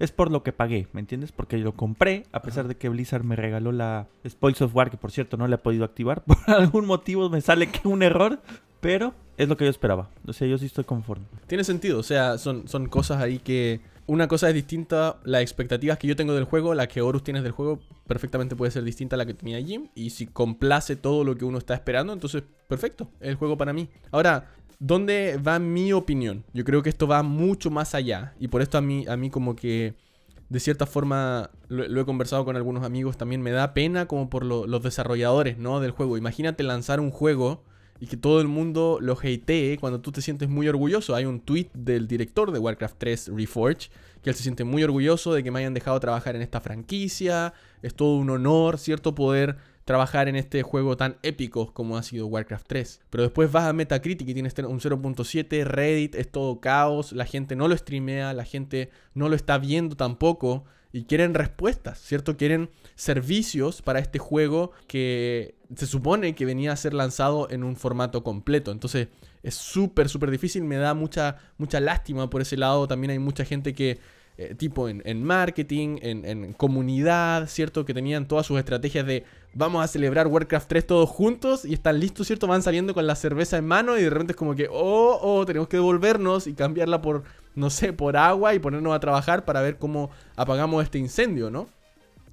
[0.02, 1.32] es por lo que pagué, ¿me entiendes?
[1.32, 4.98] Porque yo lo compré, a pesar de que Blizzard me regaló la Spoil Software, que
[4.98, 6.24] por cierto no la he podido activar.
[6.26, 8.40] Por algún motivo me sale que un error,
[8.80, 10.10] pero es lo que yo esperaba.
[10.26, 11.26] O sea, yo sí estoy conforme.
[11.46, 16.00] Tiene sentido, o sea, son, son cosas ahí que una cosa es distinta, las expectativas
[16.00, 19.16] que yo tengo del juego, la que Horus tienes del juego, perfectamente puede ser distinta
[19.16, 19.90] a la que tenía Jim.
[19.94, 23.90] Y si complace todo lo que uno está esperando, entonces perfecto, el juego para mí.
[24.12, 24.50] Ahora,
[24.82, 26.44] ¿dónde va mi opinión?
[26.54, 28.34] Yo creo que esto va mucho más allá.
[28.40, 29.94] Y por esto a mí, a mí como que
[30.50, 34.44] de cierta forma lo, he conversado con algunos amigos, también me da pena como por
[34.44, 35.80] los desarrolladores ¿no?
[35.80, 36.18] del juego.
[36.18, 37.64] Imagínate lanzar un juego
[38.02, 41.16] y que todo el mundo lo hatee cuando tú te sientes muy orgulloso.
[41.16, 43.90] Hay un tweet del director de Warcraft 3 Reforge
[44.24, 47.54] que él se siente muy orgulloso de que me hayan dejado trabajar en esta franquicia.
[47.82, 49.16] Es todo un honor, ¿cierto?
[49.16, 53.02] Poder trabajar en este juego tan épico como ha sido Warcraft 3.
[53.10, 57.56] Pero después vas a Metacritic y tienes un 0.7, Reddit es todo caos, la gente
[57.56, 62.36] no lo streamea, la gente no lo está viendo tampoco y quieren respuestas, ¿cierto?
[62.36, 67.76] Quieren servicios para este juego que se supone que venía a ser lanzado en un
[67.78, 68.72] formato completo.
[68.72, 69.08] Entonces
[69.42, 70.64] es súper, súper difícil.
[70.64, 72.88] Me da mucha, mucha lástima por ese lado.
[72.88, 74.00] También hay mucha gente que,
[74.38, 77.86] eh, tipo en, marketing, en, en, comunidad, ¿cierto?
[77.86, 79.24] Que tenían todas sus estrategias de
[79.54, 82.48] vamos a celebrar Warcraft 3 todos juntos y están listos, ¿cierto?
[82.48, 85.46] Van saliendo con la cerveza en mano y de repente es como que, oh, oh,
[85.46, 87.24] tenemos que devolvernos y cambiarla por,
[87.56, 91.68] no sé, por agua y ponernos a trabajar para ver cómo apagamos este incendio, ¿no?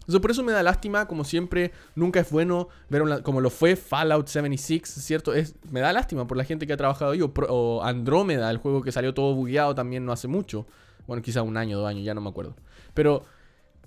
[0.08, 3.76] Entonces por eso me da lástima, como siempre, nunca es bueno ver como lo fue
[3.76, 5.34] Fallout 76, ¿cierto?
[5.34, 8.80] Es, me da lástima por la gente que ha trabajado ahí, o, Andrómeda, el juego
[8.80, 10.66] que salió todo bugueado también no hace mucho.
[11.08, 12.54] Bueno, quizá un año, dos años, ya no me acuerdo.
[12.94, 13.24] Pero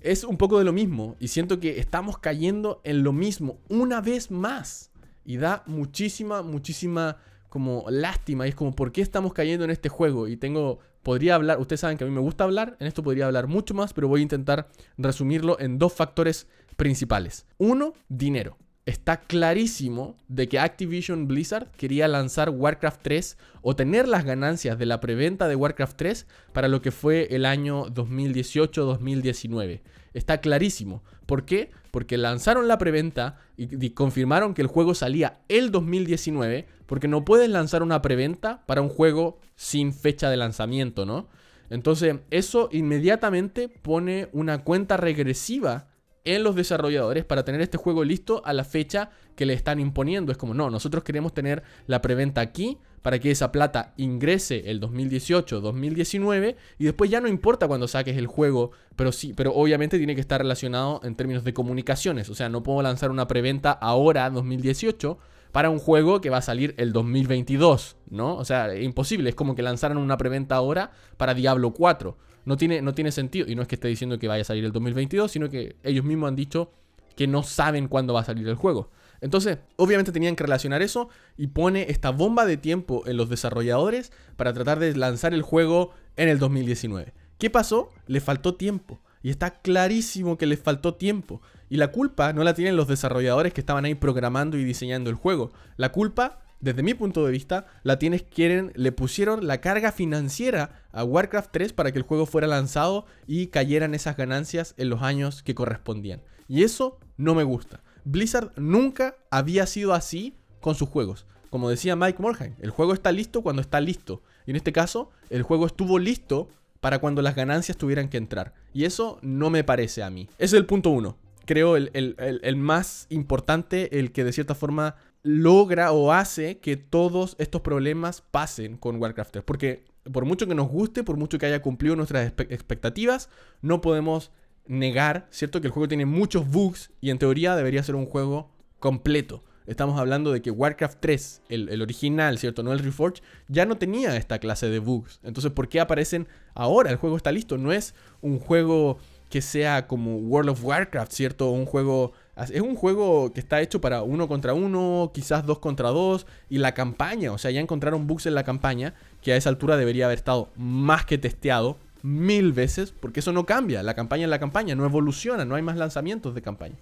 [0.00, 4.02] es un poco de lo mismo y siento que estamos cayendo en lo mismo una
[4.02, 4.90] vez más.
[5.24, 7.16] Y da muchísima, muchísima
[7.48, 8.44] como lástima.
[8.44, 10.26] Y es como, ¿por qué estamos cayendo en este juego?
[10.26, 13.26] Y tengo podría hablar, ustedes saben que a mí me gusta hablar, en esto podría
[13.26, 14.68] hablar mucho más, pero voy a intentar
[14.98, 16.46] resumirlo en dos factores
[16.76, 17.46] principales.
[17.58, 18.56] Uno, dinero.
[18.84, 24.86] Está clarísimo de que Activision Blizzard quería lanzar Warcraft 3 o tener las ganancias de
[24.86, 29.82] la preventa de Warcraft 3 para lo que fue el año 2018-2019.
[30.14, 31.04] Está clarísimo.
[31.26, 31.70] ¿Por qué?
[31.92, 37.48] Porque lanzaron la preventa y, confirmaron que el juego salía el 2019, porque no puedes
[37.48, 41.28] lanzar una preventa para un juego sin fecha de lanzamiento, ¿no?
[41.70, 45.86] Entonces, eso inmediatamente pone una cuenta regresiva
[46.24, 50.32] en los desarrolladores para tener este juego listo a la fecha que le están imponiendo.
[50.32, 54.78] Es como, no, nosotros queremos tener la preventa aquí para que esa plata ingrese el
[54.80, 59.98] 2018, 2019 y después ya no importa cuando saques el juego, pero sí, pero obviamente
[59.98, 63.72] tiene que estar relacionado en términos de comunicaciones, o sea, no puedo lanzar una preventa
[63.72, 65.18] ahora 2018
[65.50, 68.36] para un juego que va a salir el 2022, ¿no?
[68.36, 72.16] O sea, imposible, es como que lanzaran una preventa ahora para Diablo 4.
[72.44, 74.64] No tiene, no tiene sentido, y no es que esté diciendo que vaya a salir
[74.64, 76.72] el 2022, sino que ellos mismos han dicho
[77.16, 78.90] que no saben cuándo va a salir el juego.
[79.20, 84.10] Entonces, obviamente tenían que relacionar eso y pone esta bomba de tiempo en los desarrolladores
[84.36, 87.14] para tratar de lanzar el juego en el 2019.
[87.38, 87.90] ¿Qué pasó?
[88.06, 89.00] Le faltó tiempo.
[89.22, 91.40] Y está clarísimo que les faltó tiempo.
[91.68, 95.16] Y la culpa no la tienen los desarrolladores que estaban ahí programando y diseñando el
[95.16, 95.52] juego.
[95.76, 100.80] La culpa, desde mi punto de vista, la tienes quieren, le pusieron la carga financiera
[100.92, 105.02] a Warcraft 3 para que el juego fuera lanzado y cayeran esas ganancias en los
[105.02, 106.22] años que correspondían.
[106.46, 107.82] Y eso no me gusta.
[108.04, 111.26] Blizzard nunca había sido así con sus juegos.
[111.50, 114.22] Como decía Mike Morhaime, el juego está listo cuando está listo.
[114.46, 116.48] Y en este caso, el juego estuvo listo
[116.80, 118.54] para cuando las ganancias tuvieran que entrar.
[118.72, 120.28] Y eso no me parece a mí.
[120.38, 121.18] Ese es el punto uno.
[121.44, 127.36] Creo el, el más importante, el que de cierta forma logra o hace que todos
[127.38, 129.44] estos problemas pasen con Warcraft 3.
[129.44, 133.28] Porque por mucho que nos guste, por mucho que haya cumplido nuestras expectativas,
[133.60, 134.32] no podemos
[134.66, 135.60] negar, ¿cierto?
[135.60, 139.44] Que el juego tiene muchos bugs y en teoría debería ser un juego completo.
[139.66, 142.64] Estamos hablando de que Warcraft 3, el, original, ¿cierto?
[142.64, 145.20] No el Reforge, ya no tenía esta clase de bugs.
[145.22, 146.90] Entonces, ¿por qué aparecen ahora?
[146.90, 147.58] El juego está listo.
[147.58, 148.98] No es un juego
[149.30, 151.50] que sea como World of Warcraft, ¿cierto?
[151.50, 152.12] Un juego...
[152.36, 156.58] Es un juego que está hecho para uno contra uno, quizás dos contra dos, y
[156.58, 160.06] la campaña, o sea, ya encontraron bugs en la campaña, que a esa altura debería
[160.06, 163.82] haber estado más que testeado, mil veces, porque eso no cambia.
[163.82, 166.76] La campaña es la campaña, no evoluciona, no hay más lanzamientos de campaña.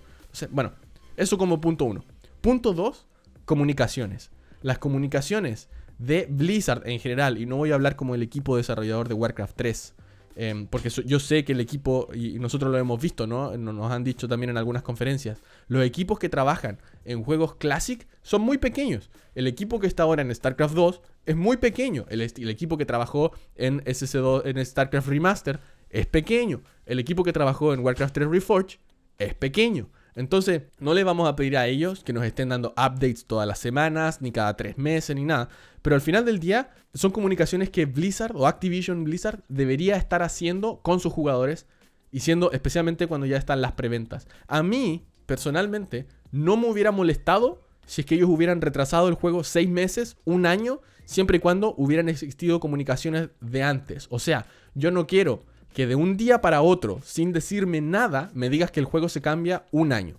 [0.51, 0.73] bueno,
[1.17, 2.05] eso como punto uno.
[2.41, 3.07] Punto dos,
[3.45, 4.31] comunicaciones.
[4.63, 9.09] Las comunicaciones de Blizzard en general, y no voy a hablar como el equipo desarrollador
[9.09, 9.95] de Warcraft 3,
[10.37, 13.57] Em, porque yo sé que el equipo, y nosotros lo hemos visto, ¿no?
[13.57, 18.43] Nos han dicho también en algunas conferencias, los equipos que trabajan en juegos Classic son
[18.43, 19.11] muy pequeños.
[19.35, 22.07] El equipo que está ahora en StarCraft 2 es muy pequeño.
[22.09, 25.61] El, equipo que trabajó en SS2, en StarCraft Remaster,
[25.91, 26.63] es pequeño.
[26.87, 28.79] El equipo que trabajó en Warcraft 3 Reforged
[29.19, 29.91] es pequeño.
[30.15, 33.59] Entonces, no le vamos a pedir a ellos que nos estén dando updates todas las
[33.59, 35.49] semanas, ni cada tres meses, ni nada.
[35.83, 40.81] Pero al final del día, son comunicaciones que Blizzard o Activision Blizzard debería estar haciendo
[40.83, 41.67] con sus jugadores
[42.11, 44.27] y siendo especialmente cuando ya están las preventas.
[44.47, 49.43] A mí, personalmente, no me hubiera molestado si es que ellos hubieran retrasado el juego
[49.43, 54.07] seis meses, un año, siempre y cuando hubieran existido comunicaciones de antes.
[54.11, 58.49] O sea, yo no quiero que de un día para otro, sin decirme nada, me
[58.49, 60.19] digas que el juego se cambia un año.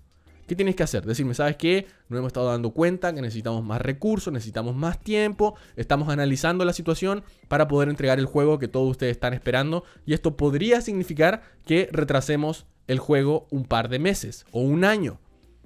[0.51, 1.05] ¿Qué tienes que hacer?
[1.05, 1.87] Decirme, ¿sabes qué?
[2.09, 6.73] No hemos estado dando cuenta que necesitamos más recursos, necesitamos más tiempo, estamos analizando la
[6.73, 11.41] situación para poder entregar el juego que todos ustedes están esperando y esto podría significar
[11.65, 15.21] que retrasemos el juego un par de meses o un año,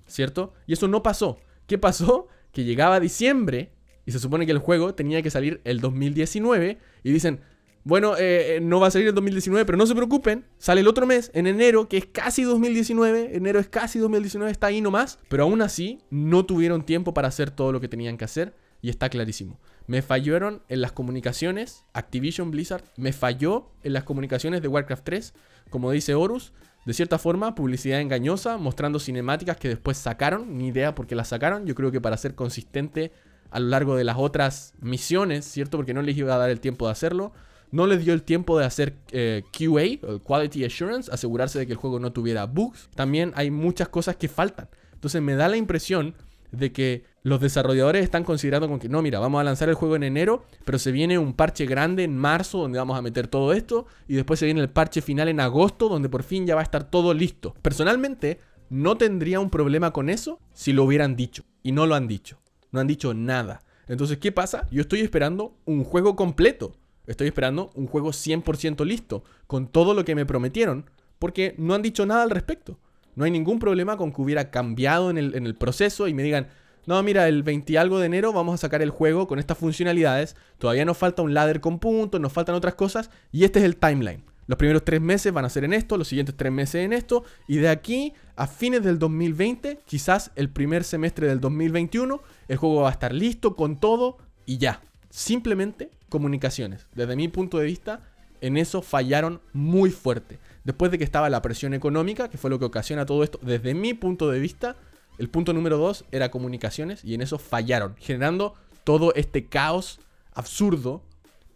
[0.05, 0.53] ¿cierto?
[0.67, 1.39] Y eso no pasó.
[1.65, 2.27] ¿Qué pasó?
[2.51, 3.71] Que llegaba diciembre
[4.05, 7.41] y se supone que el juego tenía que salir el 2019 y dicen,
[7.85, 10.43] bueno, eh, eh, no va a salir en 2019, pero no se preocupen.
[10.57, 13.37] Sale el otro mes, en enero, que es casi 2019.
[13.37, 15.19] Enero es casi 2019, está ahí nomás.
[15.29, 18.55] Pero aún así, no tuvieron tiempo para hacer todo lo que tenían que hacer.
[18.81, 19.59] Y está clarísimo.
[19.85, 21.85] Me fallaron en las comunicaciones.
[21.93, 25.33] Activision Blizzard me falló en las comunicaciones de Warcraft 3.
[25.69, 26.53] Como dice Horus,
[26.87, 30.57] de cierta forma, publicidad engañosa, mostrando cinemáticas que después sacaron.
[30.57, 31.67] Ni idea por qué las sacaron.
[31.67, 33.11] Yo creo que para ser consistente
[33.51, 35.77] a lo largo de las otras misiones, ¿cierto?
[35.77, 37.31] Porque no les iba a dar el tiempo de hacerlo
[37.75, 41.77] no les dio el tiempo de hacer eh, QA, Quality Assurance, asegurarse de que el
[41.77, 42.89] juego no tuviera bugs.
[42.95, 44.69] También hay muchas cosas que faltan.
[44.93, 46.15] Entonces me da la impresión
[46.51, 49.97] de que los desarrolladores están considerando con que no, mira, vamos a lanzar el juego
[49.97, 53.51] en enero, pero se viene un parche grande en marzo donde vamos a meter todo
[53.51, 56.61] esto y después se viene el parche final en agosto donde por fin ya va
[56.61, 57.55] a estar todo listo.
[57.61, 62.07] Personalmente, no tendría un problema con eso si lo hubieran dicho y no lo han
[62.07, 62.39] dicho.
[62.71, 63.63] No han dicho nada.
[63.89, 64.65] Entonces, ¿qué pasa?
[64.71, 66.73] Yo estoy esperando un juego completo.
[67.07, 70.89] Estoy esperando un juego 100% listo, con todo lo que me prometieron,
[71.19, 72.79] porque no han dicho nada al respecto.
[73.15, 76.47] No hay ningún problema con que hubiera cambiado en el, proceso y me digan,
[76.85, 79.57] no, mira, el 20 y algo de enero vamos a sacar el juego con estas
[79.57, 83.65] funcionalidades, todavía nos falta un ladder con puntos, nos faltan otras cosas, y este es
[83.65, 84.23] el timeline.
[84.47, 87.23] Los primeros tres meses van a ser en esto, los siguientes tres meses en esto,
[87.47, 92.81] y de aquí a fines del 2020, quizás el primer semestre del 2021, el juego
[92.81, 94.81] va a estar listo con todo y ya.
[95.09, 96.87] Simplemente comunicaciones.
[96.95, 97.99] Desde mi punto de vista,
[98.39, 100.39] en eso fallaron muy fuerte.
[100.63, 103.73] Después de que estaba la presión económica, que fue lo que ocasiona todo esto, desde
[103.73, 104.77] mi punto de vista,
[105.17, 108.53] el punto número dos era comunicaciones y en eso fallaron, generando
[108.85, 109.99] todo este caos
[110.33, 111.03] absurdo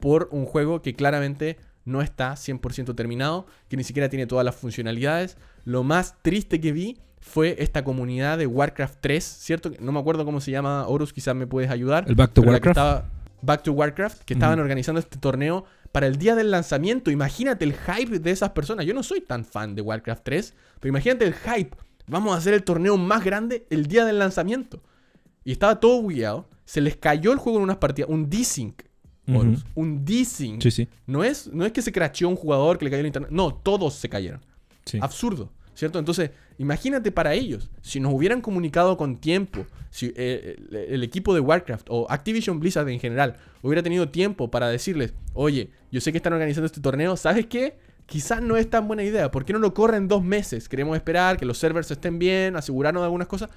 [0.01, 4.55] por un juego que claramente no está 100% terminado, que ni siquiera tiene todas las
[4.55, 5.38] funcionalidades.
[5.64, 9.72] Lo más triste que vi fue esta comunidad de Warcraft 3, ¿cierto?
[9.80, 12.05] No me acuerdo cómo se llama, Horus, quizás me puedes ayudar.
[12.07, 13.18] El Back to Warcraft.
[13.42, 17.12] Back to Warcraft, que estaban organizando este torneo para el día del lanzamiento.
[17.12, 18.86] Imagínate el hype de esas personas.
[18.86, 21.76] Yo no soy tan fan de Warcraft 3, pero imagínate el hype.
[22.08, 24.82] Vamos a hacer el torneo más grande el día del lanzamiento.
[25.44, 26.48] Y estaba todo bugueado.
[26.66, 28.10] Se les cayó el juego en unas partidas.
[28.10, 28.84] Un desync.
[29.76, 30.62] Un desync.
[30.62, 30.88] Sí, sí.
[31.06, 33.32] No es, no es que se cracheó un jugador que le cayó el internet.
[33.32, 34.42] No, todos se cayeron.
[35.02, 35.52] Absurdo.
[35.80, 35.98] ¿Cierto?
[35.98, 40.58] Entonces, imagínate para ellos, si nos hubieran comunicado con tiempo, si eh,
[40.90, 45.72] el equipo de Warcraft o Activision Blizzard en general hubiera tenido tiempo para decirles, oye,
[45.90, 47.78] yo sé que están organizando este torneo, ¿sabes qué?
[48.06, 50.68] Quizás no es tan buena idea, ¿por qué no lo corren dos meses?
[50.68, 53.50] Queremos esperar que los servers estén bien, asegurarnos de algunas cosas.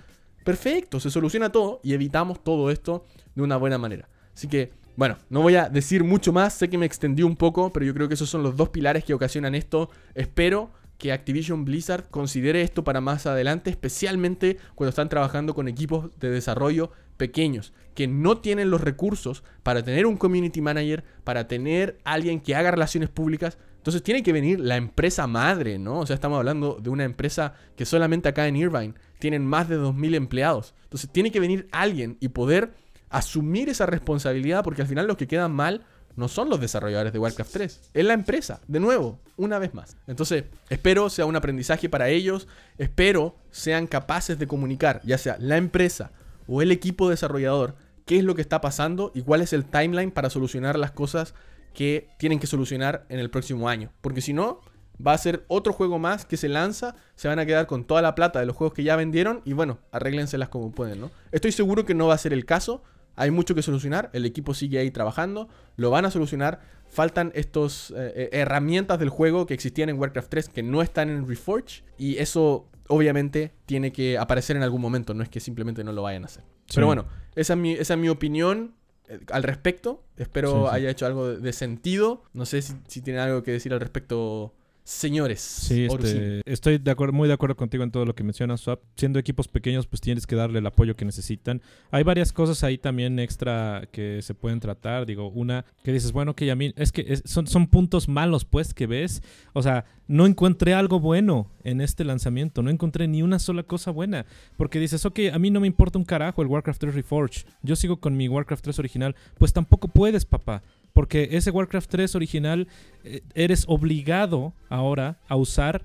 [0.45, 3.05] Perfecto, se soluciona todo y evitamos todo esto
[3.35, 4.09] de una buena manera.
[4.33, 7.73] Así que, bueno, no voy a decir mucho más, sé que me extendí un poco,
[7.73, 9.91] pero yo creo que esos son los dos pilares que ocasionan esto.
[10.14, 10.70] Espero
[11.03, 16.30] que Activision Blizzard considere esto para más adelante, especialmente cuando están trabajando con equipos de
[16.30, 22.38] desarrollo pequeños, que no tienen los recursos para tener un community manager, para tener alguien
[22.38, 23.59] que haga relaciones públicas.
[23.78, 25.98] Entonces tiene que venir la empresa madre, ¿no?
[25.98, 29.80] O sea, estamos hablando de una empresa que solamente acá en Irvine tienen más de
[29.80, 30.72] 2.000 empleados.
[30.84, 32.74] Entonces tiene que venir alguien y poder
[33.11, 35.84] asumir esa responsabilidad porque al final los que quedan mal
[36.16, 39.96] no son los desarrolladores de Warcraft 3, es la empresa, de nuevo, una vez más.
[40.06, 42.48] Entonces, espero sea un aprendizaje para ellos,
[42.78, 46.12] espero sean capaces de comunicar, ya sea la empresa
[46.46, 50.10] o el equipo desarrollador, qué es lo que está pasando y cuál es el timeline
[50.10, 51.34] para solucionar las cosas
[51.74, 53.92] que tienen que solucionar en el próximo año.
[54.00, 54.60] Porque si no,
[55.04, 58.02] va a ser otro juego más que se lanza, se van a quedar con toda
[58.02, 61.10] la plata de los juegos que ya vendieron y bueno, arréglenselas como pueden, ¿no?
[61.30, 62.82] Estoy seguro que no va a ser el caso,
[63.16, 66.60] hay mucho que solucionar, el equipo sigue ahí trabajando, lo van a solucionar.
[66.88, 71.26] Faltan estas eh, herramientas del juego que existían en Warcraft 3 que no están en
[71.26, 75.92] Reforge y eso obviamente tiene que aparecer en algún momento, no es que simplemente no
[75.92, 76.44] lo vayan a hacer.
[76.74, 78.74] Pero bueno, esa es mi, esa es mi opinión
[79.08, 80.02] eh, al respecto.
[80.16, 82.22] Espero haya hecho algo de, sentido.
[82.32, 84.54] No sé si, si tiene algo que decir al respecto
[84.85, 85.41] señores.
[85.41, 88.80] Sí, este, estoy de acuerdo, muy de acuerdo contigo en todo lo que mencionas, Swap.
[88.97, 91.62] Siendo equipos pequeños, pues tienes que darle el apoyo que necesitan.
[91.91, 95.07] Hay varias cosas ahí también extra que se pueden tratar.
[95.07, 98.74] Digo, una que dices, bueno, que a mí, es que son, son puntos malos, pues,
[98.74, 99.22] que ves.
[99.53, 102.62] O sea, no encontré algo bueno en este lanzamiento.
[102.62, 104.26] No encontré ni una sola cosa buena.
[104.57, 107.47] Porque dices, ok, a mí no me importa un carajo el Warcraft 3 Reforged.
[107.62, 109.16] Yo sigo con mi Warcraft 3 original.
[109.39, 110.62] Pues tampoco puedes, papá.
[110.93, 112.68] Porque ese Warcraft 3 original,
[113.05, 115.84] eh, eres obligado ahora a usar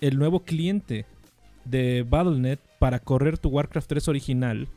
[0.00, 1.06] el nuevo cliente
[1.64, 4.68] de Battle.net para correr tu Warcraft 3 original.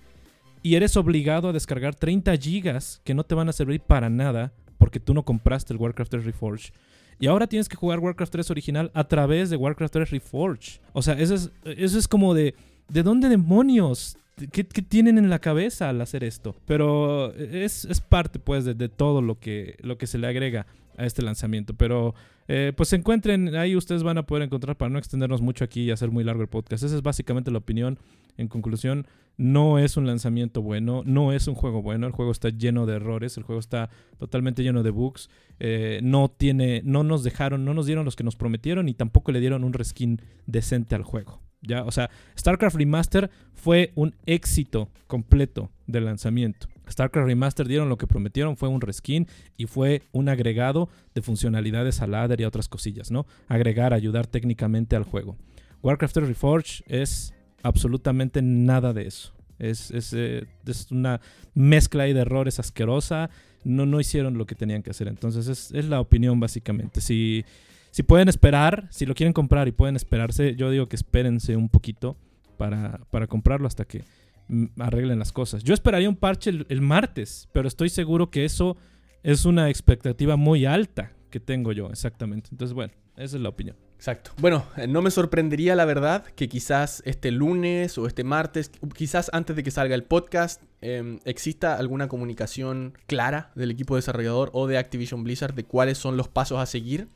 [0.64, 4.54] Y eres obligado a descargar 30 gigas que no te van a servir para nada
[4.78, 6.74] porque tú no compraste el Warcraft 3 Reforged.
[7.20, 10.82] Y ahora tienes que jugar Warcraft 3 original a través de Warcraft 3 Reforged.
[10.94, 12.56] O sea, eso es, eso es como de...
[12.90, 14.18] ¿De dónde demonios
[14.52, 16.56] ¿Qué, tienen en la cabeza al hacer esto?
[16.66, 20.68] Pero es, parte, pues, de, todo lo que, lo que se le agrega
[20.98, 21.74] a este lanzamiento.
[21.74, 22.16] Pero,
[22.48, 25.92] eh, pues, encuentren, ahí ustedes van a poder encontrar, para no extendernos mucho aquí y
[25.92, 26.84] hacer muy largo el podcast.
[26.84, 28.00] Esa es básicamente la opinión.
[28.38, 29.06] En conclusión,
[29.38, 32.08] no es un lanzamiento bueno, no es un juego bueno.
[32.08, 35.30] El juego está lleno de errores, el juego está totalmente lleno de bugs.
[35.60, 39.32] Eh, no tiene, no nos dejaron, no nos dieron los que nos prometieron y tampoco
[39.32, 41.42] le dieron un reskin decente al juego.
[41.62, 46.68] Ya, o sea, StarCraft Remaster fue un éxito completo del lanzamiento.
[46.90, 52.02] StarCraft Remaster dieron lo que prometieron, fue un reskin y fue un agregado de funcionalidades
[52.02, 53.28] a ladder y otras cosillas, ¿no?
[53.48, 55.38] Agregar, ayudar técnicamente al juego.
[55.84, 57.34] Warcraft 3 Reforged es
[57.64, 59.34] absolutamente nada de eso.
[59.60, 61.22] Es, es, eh, es, una
[61.54, 63.30] mezcla de errores asquerosa.
[63.64, 65.08] No, no hicieron lo que tenían que hacer.
[65.08, 67.00] Entonces es, es la opinión básicamente.
[67.00, 67.46] Si
[67.92, 71.70] si pueden esperar, si lo quieren comprar y pueden esperarse, yo digo que espérense un
[71.70, 72.18] poquito
[72.58, 74.06] para, para comprarlo hasta que
[74.48, 75.64] mm, arreglen las cosas.
[75.64, 78.78] Yo esperaría un parche el, martes, pero estoy seguro que eso
[79.24, 82.50] es una expectativa muy alta que tengo yo, exactamente.
[82.52, 83.76] Entonces, bueno, esa es la opinión.
[83.98, 84.32] Exacto.
[84.38, 89.30] Bueno, eh, no me sorprendería la verdad que quizás este lunes o este martes, quizás
[89.32, 94.66] antes de que salga el podcast, em, exista alguna comunicación clara del equipo desarrollador o
[94.66, 97.10] de Activision Blizzard de cuáles son los pasos a seguir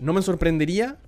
[0.00, 0.98] no me sorprendería.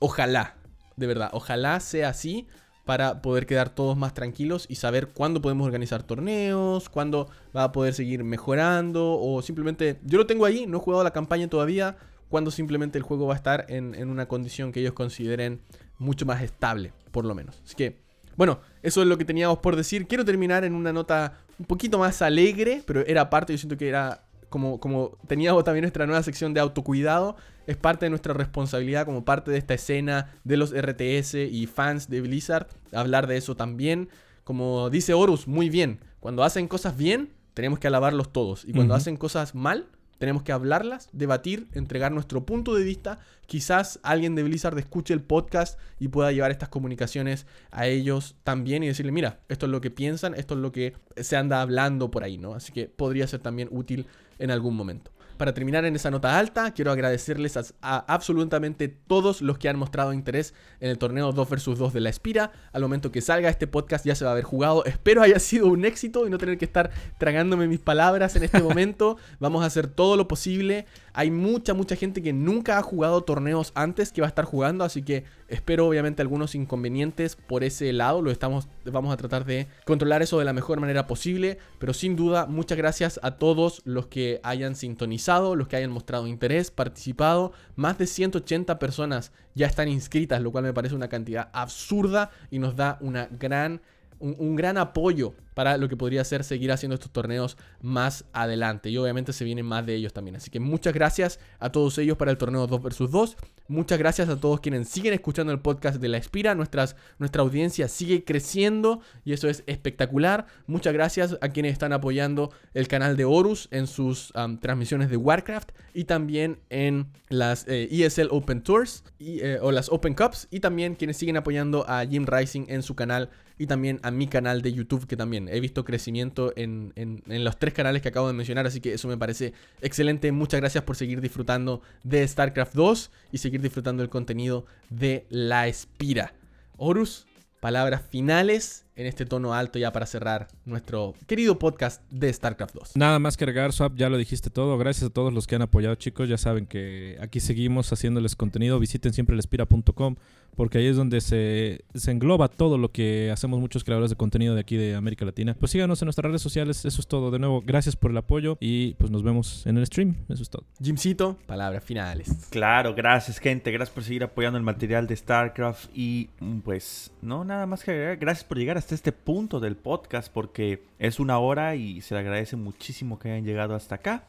[0.00, 0.56] Ojalá,
[0.96, 2.46] de verdad, ojalá sea así
[2.84, 7.72] para poder quedar todos más tranquilos y saber cuándo podemos organizar torneos, cuándo va a
[7.72, 11.96] poder seguir mejorando o simplemente, yo lo tengo ahí, no he jugado la campaña todavía,
[12.28, 15.60] cuando simplemente el juego va a estar en, en una condición que ellos consideren
[15.98, 17.62] mucho más estable, por lo menos.
[17.64, 17.96] Así que,
[18.36, 20.06] bueno, eso es lo que teníamos por decir.
[20.06, 23.88] Quiero terminar en una nota un poquito más alegre, pero era parte, yo siento que
[23.88, 24.23] era
[24.54, 27.34] como, como teníamos también nuestra nueva sección de autocuidado,
[27.66, 32.08] es parte de nuestra responsabilidad como parte de esta escena de los RTS y fans
[32.08, 34.10] de Blizzard, hablar de eso también.
[34.44, 38.64] Como dice Horus, muy bien, cuando hacen cosas bien, tenemos que alabarlos todos.
[38.64, 39.88] Y cuando hacen cosas mal,
[40.18, 43.18] tenemos que hablarlas, debatir, entregar nuestro punto de vista.
[43.46, 48.84] Quizás alguien de Blizzard escuche el podcast y pueda llevar estas comunicaciones a ellos también
[48.84, 52.10] y decirle, mira, esto es lo que piensan, esto es lo que se anda hablando
[52.12, 52.54] por ahí, ¿no?
[52.54, 54.06] Así que podría ser también útil
[54.38, 55.14] en algún momento.
[55.36, 60.12] Para terminar en esa nota alta, quiero agradecerles a, absolutamente todos los que han mostrado
[60.12, 62.52] interés en el torneo 2 vs 2 de la Espira.
[62.72, 64.84] Al momento que salga este podcast ya se va a haber jugado.
[64.84, 68.62] Espero haya sido un éxito y no tener que estar tragándome mis palabras en este
[68.62, 69.16] momento.
[69.40, 70.86] Vamos a hacer todo lo posible.
[71.16, 74.82] Hay mucha, mucha gente que nunca ha jugado torneos antes que va a estar jugando,
[74.82, 78.20] así que espero obviamente algunos inconvenientes por ese lado.
[78.20, 82.16] Lo estamos, vamos a tratar de controlar eso de la mejor manera posible, pero sin
[82.16, 87.52] duda muchas gracias a todos los que hayan sintonizado, los que hayan mostrado interés, participado.
[87.76, 92.58] Más de 180 personas ya están inscritas, lo cual me parece una cantidad absurda y
[92.58, 93.80] nos da una gran
[94.18, 98.90] un, gran apoyo para lo que podría ser seguir haciendo estos torneos más adelante.
[98.90, 100.36] Y obviamente se vienen más de ellos también.
[100.36, 103.36] Así que muchas gracias a todos ellos para el torneo 2 vs 2.
[103.68, 106.54] Muchas gracias a todos quienes siguen escuchando el podcast de La Espira.
[106.54, 110.46] Nuestras, nuestra audiencia sigue creciendo y eso es espectacular.
[110.66, 115.70] Muchas gracias a quienes están apoyando el canal de Horus en sus transmisiones de Warcraft
[115.94, 120.60] y también en las ESL eh, e Open Tours eh, o las Open Cups y
[120.60, 124.62] también quienes siguen apoyando a Jim Rising en su canal y también a mi canal
[124.62, 126.92] de YouTube que también he visto crecimiento en,
[127.26, 130.32] los tres canales que acabo de mencionar, así que eso me parece excelente.
[130.32, 135.68] Muchas gracias por seguir disfrutando de StarCraft 2 y seguir disfrutando el contenido de La
[135.68, 136.34] Espira.
[136.76, 137.26] Horus,
[137.60, 142.96] palabras finales en este tono alto ya para cerrar nuestro querido podcast de StarCraft 2.
[142.96, 144.78] Nada más que agregar, Swap, ya lo dijiste todo.
[144.78, 146.28] Gracias a todos los que han apoyado, chicos.
[146.28, 148.78] Ya saben que aquí seguimos haciéndoles contenido.
[148.78, 150.16] Visiten siempre lespira.com
[150.56, 154.54] porque ahí es donde se, se engloba todo lo que hacemos muchos creadores de contenido
[154.54, 155.56] de aquí de América Latina.
[155.58, 156.84] Pues síganos en nuestras redes sociales.
[156.84, 157.30] Eso es todo.
[157.30, 160.14] De nuevo, gracias por el apoyo y pues nos vemos en el stream.
[160.28, 160.64] Eso es todo.
[160.80, 162.48] Jimcito, palabras finales.
[162.50, 166.30] Claro, gracias gente, gracias por seguir apoyando el material de StarCraft y
[166.64, 170.82] pues no nada más que agregar, gracias por llegar hasta este punto del podcast porque
[170.98, 174.24] es una hora y se le agradece muchísimo que hayan llegado hasta acá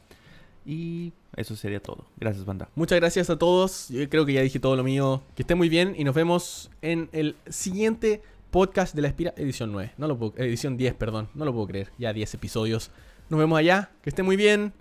[0.66, 2.06] y eso sería todo.
[2.16, 2.70] Gracias banda.
[2.74, 3.89] Muchas gracias a todos.
[3.89, 5.22] Yo creo que ya dije todo lo mío.
[5.36, 9.74] Que estén muy bien y nos vemos en el siguiente podcast de la Espira, edición
[9.74, 9.91] 9.
[9.97, 11.28] No lo puedo, edición 10, perdón.
[11.34, 11.91] No lo puedo creer.
[11.97, 12.91] Ya 10 episodios.
[13.30, 13.91] Nos vemos allá.
[14.01, 14.72] Que estén muy bien.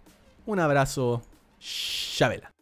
[0.47, 1.21] Un abrazo.
[1.59, 2.54] Chabela.